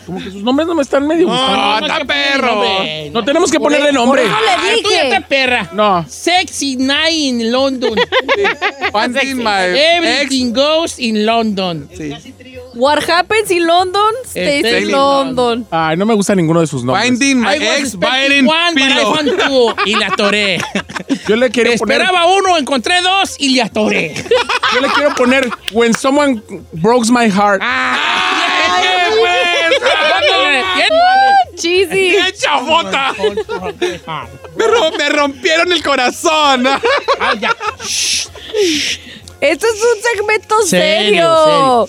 [0.07, 1.57] Como que sus nombres no me están medio gustando.
[1.81, 2.47] no, está perro.
[2.55, 4.23] nombre, No tenemos que ponerle nombre.
[4.23, 5.09] por eso le Ah, tú ya dije.
[5.15, 5.71] está perra.
[5.73, 6.05] No.
[6.09, 7.95] Sexy Night in London.
[8.93, 9.79] Finding my ex.
[9.97, 11.89] Everything goes in London.
[12.75, 15.67] What happens in London stays Stays in London.
[15.71, 17.07] Ay, no me gusta ninguno de sus nombres.
[17.07, 19.15] Finding my I ex biting one, but I pillow.
[19.15, 19.75] found two.
[19.87, 20.59] Y la atoré.
[21.27, 22.01] Yo le quiero poner.
[22.03, 24.15] Esperaba uno, encontré dos y le atoré.
[24.75, 27.61] Yo le quiero poner When someone breaks my heart.
[27.65, 27.99] ¡Ah!
[30.77, 30.89] ¡Qué
[31.57, 32.11] Cheesy.
[32.17, 33.15] ¡Qué chafota!
[34.57, 36.67] Me, ro- me rompieron el corazón.
[37.21, 37.51] Ah, ya.
[39.41, 41.87] Esto es un segmento Serio,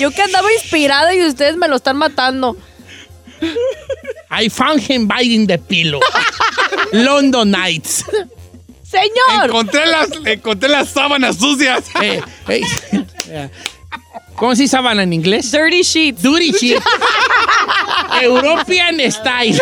[0.00, 2.56] Yo que andaba inspirada y ustedes me lo están matando.
[4.30, 6.00] I found him biting the pillow.
[6.92, 8.04] London Nights.
[8.82, 9.44] Señor.
[9.46, 11.84] Encontré las, encontré las sábanas sucias.
[12.00, 13.48] Eh, eh,
[14.34, 15.50] ¿Cómo se dice sábana en inglés?
[15.52, 16.22] Dirty sheets.
[16.22, 16.84] Dirty sheets.
[18.22, 19.60] European style.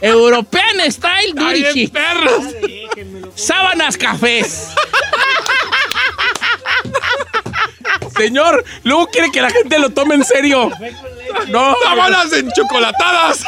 [0.00, 1.92] European style dirty sheets.
[3.34, 4.68] Sábanas cafés.
[8.16, 10.70] Señor, luego quiere que la gente lo tome en serio.
[11.48, 11.74] No.
[11.82, 13.44] Sábanas enchocolatadas.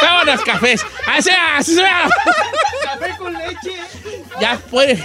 [0.00, 0.84] Sábanas cafés.
[1.06, 2.08] Así, así sea.
[2.84, 3.72] Café con leche.
[4.40, 5.02] Ya puede.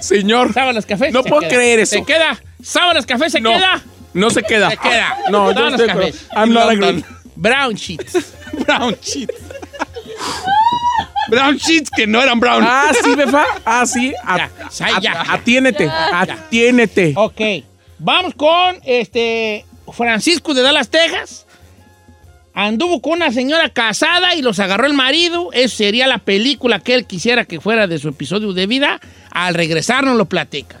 [0.00, 0.52] Señor.
[0.52, 1.12] Sábanas cafés.
[1.12, 1.50] No se puedo queda.
[1.54, 1.96] creer eso.
[1.96, 2.36] Se queda.
[2.62, 3.52] Sábanas cafés se No.
[3.52, 3.80] queda.
[4.16, 4.70] No se queda.
[4.70, 5.16] Se queda.
[5.30, 6.26] No, yo estoy cafés.
[6.34, 7.04] I'm not agree.
[7.36, 8.16] Brown sheets.
[8.66, 9.34] Brown sheets.
[11.28, 12.62] Brown sheets que no eran brown.
[12.66, 13.44] Ah, sí, befa.
[13.64, 14.14] Ah, sí.
[14.24, 14.48] A-
[14.78, 15.22] Ya, ya.
[15.32, 15.88] Atiénete.
[15.88, 17.12] Atiénete.
[17.16, 17.40] Ok.
[17.98, 21.46] Vamos con este Francisco de Dallas, Texas.
[22.54, 25.50] Anduvo con una señora casada y los agarró el marido.
[25.52, 29.00] Eso sería la película que él quisiera que fuera de su episodio de vida.
[29.30, 30.80] Al regresar nos lo platica.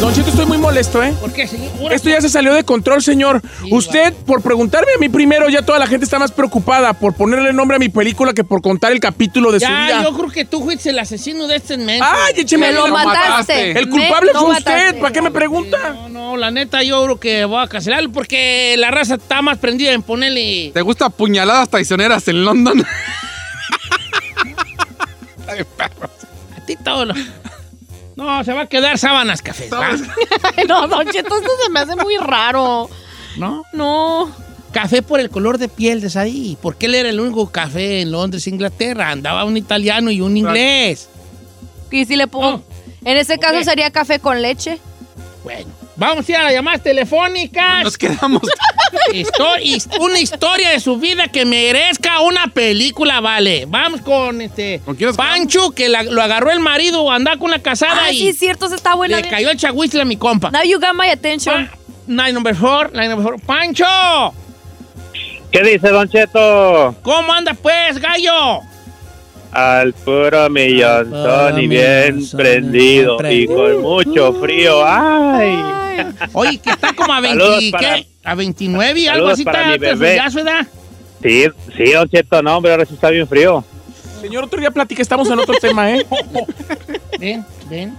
[0.00, 1.12] Don Cheto, estoy muy molesto, ¿eh?
[1.20, 1.92] ¿Por qué, señor?
[1.92, 3.42] Esto ya se salió de control, señor.
[3.72, 7.52] Usted, por preguntarme a mí primero, ya toda la gente está más preocupada por ponerle
[7.52, 10.04] nombre a mi película que por contar el capítulo de su Ya, vida.
[10.04, 12.00] yo creo que tú fuiste el asesino de este mes.
[12.00, 13.72] ¡Ay, écheme Me lo mataste.
[13.76, 14.64] El culpable Me- fue usted.
[14.72, 15.00] mataste.
[15.00, 15.76] ¿Para qué me pregunta?
[15.92, 19.58] No, no, la neta yo creo que voy a cancelarlo porque la raza está más
[19.58, 20.70] prendida en ponerle...
[20.74, 22.86] ¿Te gusta puñaladas traicioneras en London?
[25.48, 27.14] A ti todo lo...
[28.18, 29.40] No, se va a quedar sábanas.
[29.70, 32.90] Ay, no, Don Cheto, esto se me hace muy raro.
[33.36, 33.62] ¿No?
[33.72, 34.28] No.
[34.72, 36.58] Café por el color de piel de ahí.
[36.60, 39.12] Porque él era el único café en Londres, Inglaterra.
[39.12, 41.08] Andaba un italiano y un inglés.
[41.92, 42.64] Y si le pongo.
[43.04, 44.80] En ese caso sería café con leche.
[45.44, 47.84] Bueno, vamos a ir a las llamadas telefónicas.
[47.84, 48.40] Nos quedamos.
[50.00, 53.64] Una historia de su vida que merezca una película, vale.
[53.68, 54.80] Vamos con este
[55.16, 58.66] Pancho, que la- lo agarró el marido, andaba con la casada Ah, y sí, cierto,
[58.66, 59.16] esa está buena.
[59.16, 59.34] le bien.
[59.34, 60.50] cayó el chagüistle a mi compa.
[60.50, 61.70] Now you got my attention.
[62.06, 63.40] Line number four, line number four.
[63.40, 63.84] ¡Pancho!
[65.52, 66.94] ¿Qué dice Don Cheto?
[67.02, 68.60] ¿Cómo anda pues, gallo?
[69.52, 74.82] Al puro millón, puro y bien prendido y con mucho frío.
[74.86, 75.58] ¡Ay!
[76.32, 78.06] Oye, que está como a 20, Saludos para- ¿qué?
[78.24, 79.94] A 29 y algo así para está,
[80.26, 80.66] mi su edad.
[81.22, 83.64] Sí, sí, Don Cheto, no, hombre, ahora sí está bien frío.
[84.20, 86.06] Señor, otro día platica, estamos en otro tema, ¿eh?
[87.18, 87.96] Ven, ven.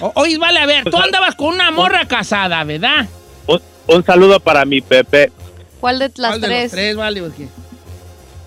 [0.00, 3.06] O- Oye, vale, a ver, tú andabas con una morra casada, ¿verdad?
[3.46, 5.30] Un, un saludo para mi Pepe
[5.80, 6.70] ¿Cuál de las ¿Cuál de los tres?
[6.72, 7.20] tres, vale?
[7.22, 7.48] Porque-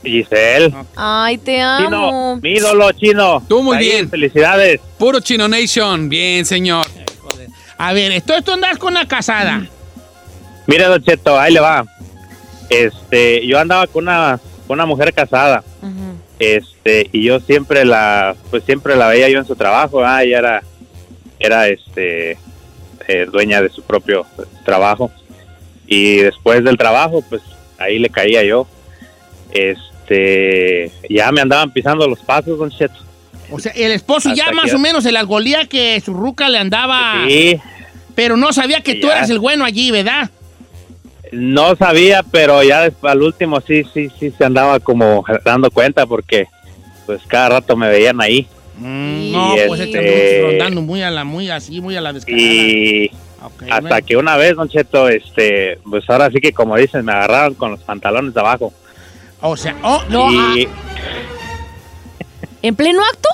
[0.03, 0.73] Giselle.
[0.95, 2.39] Ay, te Chino, amo.
[2.41, 3.43] mi ídolo chino.
[3.47, 4.09] Tú muy Ahí, bien.
[4.09, 4.79] Felicidades.
[4.97, 6.07] Puro Chino Nation.
[6.09, 6.85] Bien, señor.
[7.77, 9.67] A ver, esto, esto andas con una casada.
[10.65, 11.85] Mire, Don Cheto, ahí le va.
[12.69, 15.63] Este, yo andaba con una, con una mujer casada.
[16.39, 20.37] Este, y yo siempre la, pues siempre la veía yo en su trabajo, ah, ella
[20.37, 20.63] era,
[21.39, 22.37] era este,
[23.07, 24.25] eh, dueña de su propio
[24.63, 25.11] trabajo.
[25.87, 27.41] Y después del trabajo, pues
[27.77, 28.67] ahí le caía yo.
[29.53, 32.95] Este, ya me andaban pisando los pasos, Don Cheto.
[33.51, 36.57] O sea, el esposo ya más o menos se las golía que su ruca le
[36.57, 37.23] andaba.
[37.27, 37.57] Sí,
[38.15, 39.17] Pero no sabía que Sí, tú ya.
[39.17, 40.29] eras el bueno allí, ¿verdad?
[41.33, 46.05] no sabía, pero ya después, al último sí, sí, sí se andaba como dando cuenta
[46.05, 46.47] porque
[47.05, 48.47] pues cada rato me veían ahí.
[48.79, 52.41] No, Y pues este este- rondando muy a la, muy así, muy a la descarada.
[52.41, 53.11] Y
[53.69, 54.05] hasta bueno.
[54.05, 57.71] que una vez, Don Cheto, este, pues ahora sí que como dicen, me agarraron con
[57.71, 58.71] los pantalones de abajo.
[59.41, 60.69] O sea, oh, No, y ah,
[62.61, 63.29] ¿En pleno acto?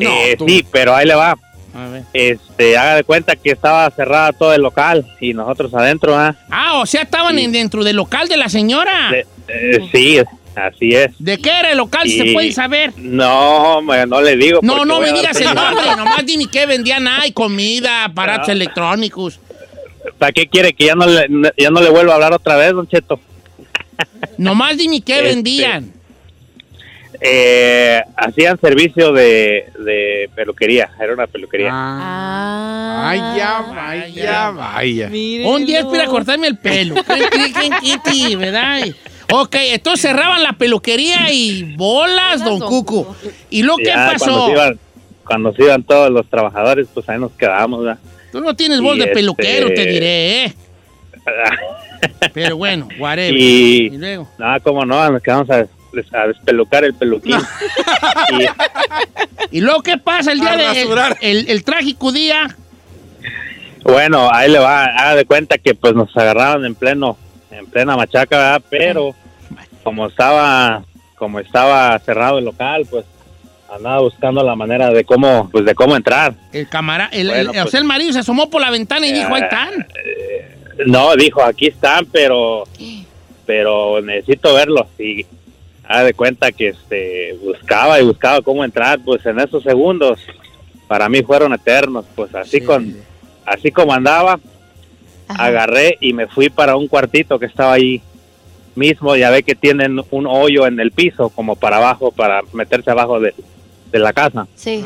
[0.00, 1.36] eh, sí, pero ahí le va.
[1.74, 2.02] A ver.
[2.12, 6.34] Este, haga de cuenta que estaba cerrada todo el local y nosotros adentro, ¿ah?
[6.50, 9.10] Ah, o sea, estaban en- dentro del local de la señora.
[9.10, 10.18] De- eh, sí,
[10.56, 11.12] así es.
[11.18, 12.02] ¿De qué era el local?
[12.08, 12.92] Si Y- se puede saber.
[12.96, 14.60] No, me- no le digo.
[14.62, 18.52] No, no me digas el nombre, nomás dime qué vendían ahí, comida, aparatos Ah.
[18.52, 19.38] electrónicos.
[20.18, 21.26] ¿Para qué quiere que ya no le,
[21.56, 23.20] ya no le vuelva a hablar otra vez, Don Cheto?
[24.36, 25.92] Nomás dime qué Este, vendían.
[27.20, 31.70] Eh, hacían servicio de, de peluquería, era una peluquería.
[31.72, 33.02] Ah.
[33.02, 35.06] Vaya, vaya, vaya.
[35.44, 36.94] Un día es para cortarme el pelo.
[37.04, 38.82] ¿Qué- qué- qué- qué ti, ¿verdad?
[39.32, 43.16] Ok, entonces cerraban la peluquería y bolas, don Cuco.
[43.50, 44.46] ¿Y lo que Cuando pasó?
[44.46, 44.78] se, iban,
[45.24, 47.84] cuando se iban todos los trabajadores, pues ahí nos quedábamos.
[47.84, 47.98] ¿verdad?
[48.30, 50.54] Tú no tienes voz de peluquero, este- te diré, ¿eh?
[52.34, 53.34] Pero bueno, whatever.
[53.36, 54.28] Y, luego.
[54.38, 57.36] no, cómo no, nos quedamos a, des- a despelucar el peluquín.
[59.50, 60.88] ¿Y luego qué pasa el día de el,
[61.20, 62.48] el- el trágico día?
[63.82, 67.16] Bueno, ahí le va, haga de cuenta que pues nos agarraron en pleno,
[67.50, 68.62] en plena machaca, ¿verdad?
[68.68, 69.14] Pero
[69.82, 70.82] como estaba,
[71.16, 73.06] como estaba cerrado el local, pues
[73.72, 76.34] andaba buscando la manera de cómo, pues de cómo entrar.
[76.52, 79.34] El camarada, el, Bueno, el- pues- el marido se asomó por la ventana y dijo,
[79.34, 79.86] ahí están.
[80.86, 82.64] No, dijo, aquí están, pero,
[83.46, 84.86] pero necesito verlos.
[84.98, 85.26] Y
[85.84, 90.20] haga de cuenta que este buscaba y buscaba cómo entrar, pues en esos segundos
[90.86, 92.94] para mí fueron eternos, pues así con,
[93.46, 94.38] así como andaba,
[95.28, 98.00] agarré y me fui para un cuartito que estaba ahí
[98.74, 102.90] mismo, ya ve que tienen un hoyo en el piso como para abajo, para meterse
[102.90, 103.34] abajo de,
[103.90, 104.84] de la casa, Sí.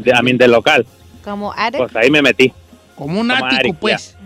[0.00, 0.86] de, a mí del local,
[1.22, 1.78] Como attic.
[1.78, 2.52] pues ahí me metí.
[2.96, 4.16] Como un Como ático, Eric, pues.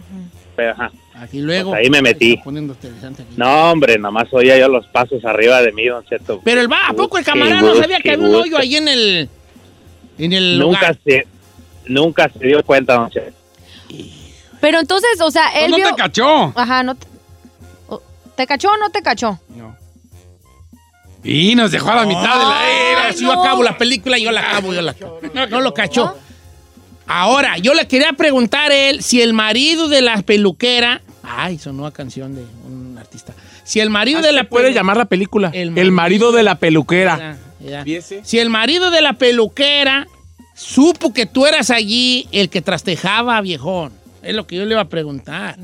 [0.56, 0.90] Pero, ajá.
[1.20, 1.70] Aquí luego.
[1.70, 2.36] Pues ahí me metí.
[2.38, 3.34] Poniendo interesante aquí.
[3.36, 6.40] No, hombre, nomás oía yo los pasos arriba de mí, don Cheto.
[6.44, 8.88] Pero el va, ¿a poco el camarada no sabía que había un hoyo ahí en
[8.88, 9.28] el.
[10.18, 10.98] En el Nunca lugar?
[11.04, 11.26] se,
[11.86, 13.32] nunca se dio cuenta, don Cheto.
[14.60, 15.88] Pero entonces, o sea, él no vio...
[15.88, 16.52] te cachó.
[16.56, 17.06] Ajá, no te...
[18.36, 19.40] ¿Te cachó o no te cachó?
[21.24, 23.12] Y nos dejó a la mitad de la era.
[23.12, 25.20] Si yo acabo la película, yo la acabo, yo la acabo.
[25.34, 26.14] No, lo cachó.
[27.06, 31.02] Ahora, yo le quería preguntar a él si el marido de la peluquera.
[31.30, 33.34] Ay, sonó a canción de un artista.
[33.64, 35.50] Si el marido de la puede pelu- llamar la película.
[35.52, 37.36] El El marido, de la peluquera.
[37.60, 37.84] Ya.
[38.24, 40.06] Si el marido de la peluquera
[40.54, 43.92] supo que tú eras allí el que trastejaba, viejón.
[44.22, 45.56] Es lo que yo le iba a preguntar.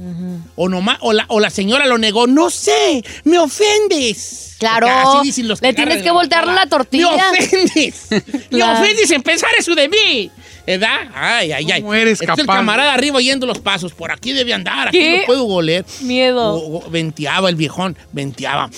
[0.55, 2.27] O, nomás, o, la, o la señora lo negó.
[2.27, 4.57] No sé, me ofendes.
[4.61, 7.11] Claro, así dicen los le tienes que voltear la tortilla.
[7.33, 8.07] Me ofendes.
[8.51, 10.31] me ofendes en pensar eso de mí.
[10.67, 11.09] ¿Verdad?
[11.15, 11.81] Ay, ay, ay.
[11.83, 12.59] ¿Cómo eres Entonces el capaz?
[12.59, 13.93] camarada arriba oyendo los pasos.
[13.93, 15.19] Por aquí debe andar, aquí ¿Qué?
[15.21, 15.85] lo puedo goler.
[16.01, 16.55] Miedo.
[16.55, 18.71] O- o- venteaba el viejón, venteaba.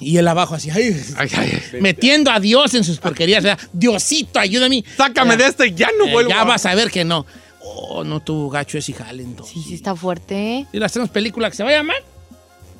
[0.00, 0.94] Y él abajo así, ay,
[1.80, 3.42] metiendo a Dios en sus porquerías.
[3.42, 3.58] ¿verdad?
[3.72, 4.84] Diosito, ayúdame.
[4.96, 6.30] Sácame de este, ya no Eh, vuelvo.
[6.30, 7.26] Ya a- vas a ver que no.
[7.60, 9.54] Oh, no tuvo gacho ese jale entonces.
[9.54, 10.66] Sí, sí está fuerte.
[10.72, 11.96] ¿Y le hacemos película que se va a llamar?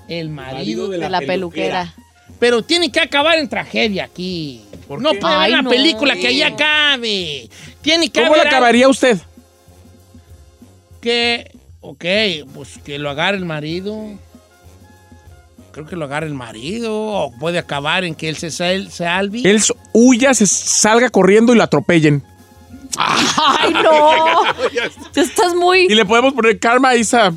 [0.08, 1.94] El marido De la peluquera.
[2.38, 4.64] Pero tiene que acabar en tragedia aquí.
[4.88, 5.70] no puede Ay, haber una no.
[5.70, 7.48] película que ahí acabe.
[7.82, 9.18] Tiene que ¿Cómo le haber acabaría usted?
[11.00, 11.50] que,
[11.80, 12.04] ok,
[12.54, 13.96] pues que lo agarre el marido.
[15.72, 16.92] Creo que lo agarre el marido.
[16.94, 19.42] O puede acabar en que él se, sal- se albi.
[19.46, 19.62] Él
[19.92, 22.22] huya, se salga corriendo y lo atropellen.
[22.96, 24.42] ¡Ay, no!
[25.14, 25.82] Estás muy...
[25.82, 27.32] Y le podemos poner karma a Isa.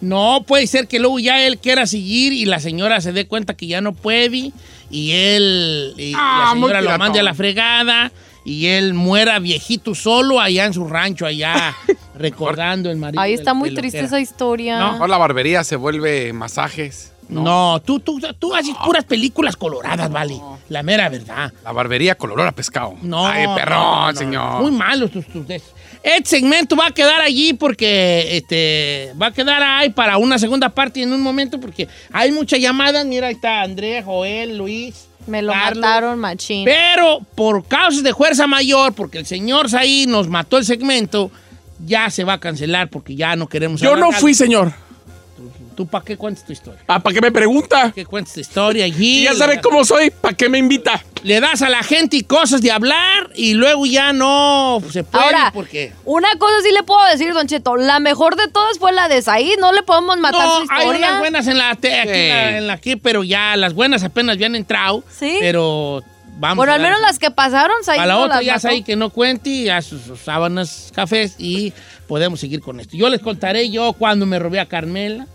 [0.00, 3.54] No, puede ser que luego ya él quiera seguir y la señora se dé cuenta
[3.56, 4.52] que ya no puede
[4.90, 8.12] y él y Ah, la muy señora lo mande a la fregada
[8.44, 11.74] y él muera viejito solo allá en su rancho allá
[12.14, 13.22] recordando el marido.
[13.22, 14.78] Del está muy triste esa historia.
[14.78, 17.12] No, ahora la barbería se vuelve masajes.
[17.28, 20.40] No, tú, tú, tú haces puras películas coloradas, vale.
[20.70, 21.52] La mera verdad.
[21.62, 22.96] La barbería con olor a pescado.
[23.02, 23.26] No.
[23.26, 24.62] Ay, perrón, no, no, señor.
[24.62, 25.62] Muy malos tus, tus des-
[26.02, 30.68] Este segmento va a quedar allí porque este va a quedar ahí para una segunda
[30.68, 33.04] parte en un momento porque hay muchas llamadas.
[33.04, 35.06] Mira, ahí está Andrea, Joel, Luis.
[35.26, 35.82] Me lo Carlos.
[35.82, 36.64] mataron, machín.
[36.64, 41.30] Pero por causas de fuerza mayor, porque el señor Saí nos mató el segmento,
[41.84, 44.72] ya se va a cancelar porque ya no queremos Yo no fui, señor.
[45.76, 46.80] ¿Tú para qué cuentas tu historia?
[46.86, 47.92] Ah, ¿Para qué me pregunta?
[47.94, 49.20] ¿Qué cuentas tu historia allí?
[49.20, 50.10] Y ya sabe cómo soy.
[50.10, 51.02] ¿Para qué me invita?
[51.22, 55.24] Le das a la gente y cosas de hablar y luego ya no se puede
[55.24, 55.92] Ahora, porque...
[56.04, 57.76] una cosa sí le puedo decir, Don Cheto.
[57.76, 59.58] La mejor de todas fue la de Said.
[59.60, 61.08] No le podemos matar No, su hay historia.
[61.08, 62.18] unas buenas en la, te- aquí, Sí.
[62.18, 65.02] en la- en la aquí, pero ya las buenas apenas habían entrado.
[65.18, 65.38] Sí.
[65.40, 66.02] Pero
[66.40, 68.68] vamos Bueno, a al menos las que pasaron, Said A la no otra las ya
[68.70, 71.72] ahí que no cuente y a sus, sus sábanas cafés y
[72.08, 72.96] podemos seguir con esto.
[72.96, 75.26] Yo les contaré yo cuando me robé a Carmela.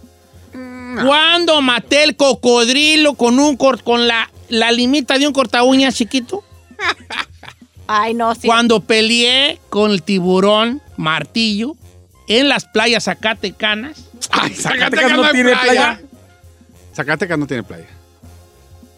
[0.52, 5.96] Cuando maté el cocodrilo con un cor- con la, la limita de un corta uñas
[5.96, 6.44] chiquito.
[7.88, 8.48] Ay, no, sí.
[8.48, 11.76] Cuando peleé con el tiburón martillo
[12.28, 14.06] en las playas Zacatecanas.
[14.32, 16.02] Ay, Zacatecas no tiene playa.
[16.96, 17.88] Zacatecas no tiene playa.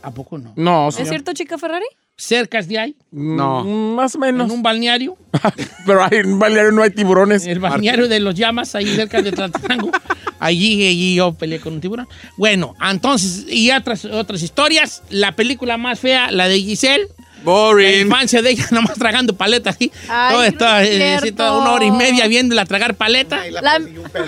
[0.01, 0.53] ¿A poco no?
[0.55, 1.09] No, ¿Es señor.
[1.09, 1.85] cierto, chica Ferrari?
[2.17, 3.63] Cercas de ahí, No.
[3.65, 4.47] Más o menos.
[4.47, 5.17] en un balneario.
[5.85, 7.45] Pero ahí en un balneario no hay tiburones.
[7.45, 9.91] El balneario de los llamas, ahí cerca de Tlatenango.
[10.37, 12.07] Allí, allí yo peleé con un tiburón.
[12.37, 15.01] Bueno, entonces, y otras, otras historias.
[15.09, 17.07] La película más fea, la de Giselle.
[17.37, 18.01] La Boring.
[18.07, 19.91] infancia de ella, nomás tragando paletas así.
[20.09, 23.39] Ay, Todo no eh, toda una hora y media viéndola tragar paleta.
[23.49, 23.79] La-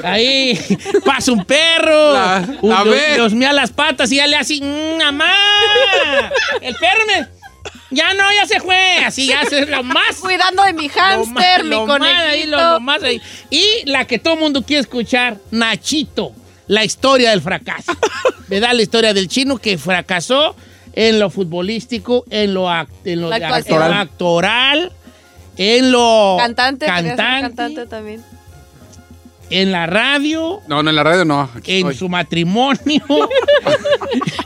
[0.03, 0.57] Ahí
[1.05, 2.13] pasa un perro.
[2.13, 5.33] La- un- a los- los mea las patas y ya le hace, "Mm, mamá.
[6.61, 7.36] El perro me.
[7.89, 8.97] Ya no, ya se fue.
[9.05, 10.15] Así ya se lo más.
[10.21, 13.21] Cuidando de mi hámster, mi lo más ahí, lo- lo más ahí.
[13.49, 16.33] Y la que todo el mundo quiere escuchar, Nachito,
[16.67, 17.93] la historia del fracaso.
[18.47, 18.71] ¿Verdad?
[18.73, 20.55] La historia del chino que fracasó
[20.93, 23.29] en lo futbolístico, en lo, act- en lo
[23.93, 24.91] actoral,
[25.57, 26.35] en lo
[26.85, 26.85] cantante,
[27.41, 28.23] cantante también.
[29.49, 31.41] En la radio, No, no, en la radio no.
[31.55, 31.95] Aquí en estoy.
[31.95, 33.01] su matrimonio.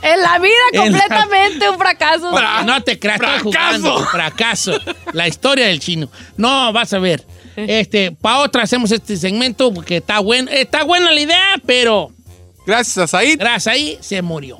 [0.04, 2.32] En la vida la- completamente un fracaso.
[2.66, 4.04] no te creas, estoy jugando.
[4.08, 4.74] Fracaso.
[5.14, 6.10] La historia del chino.
[6.38, 7.24] No, vas a ver.
[7.56, 12.12] Este, para otra hacemos este segmento porque está bueno, está buena la idea, pero
[12.66, 13.38] Gracias a Said.
[13.40, 14.60] gracias ahí se murió.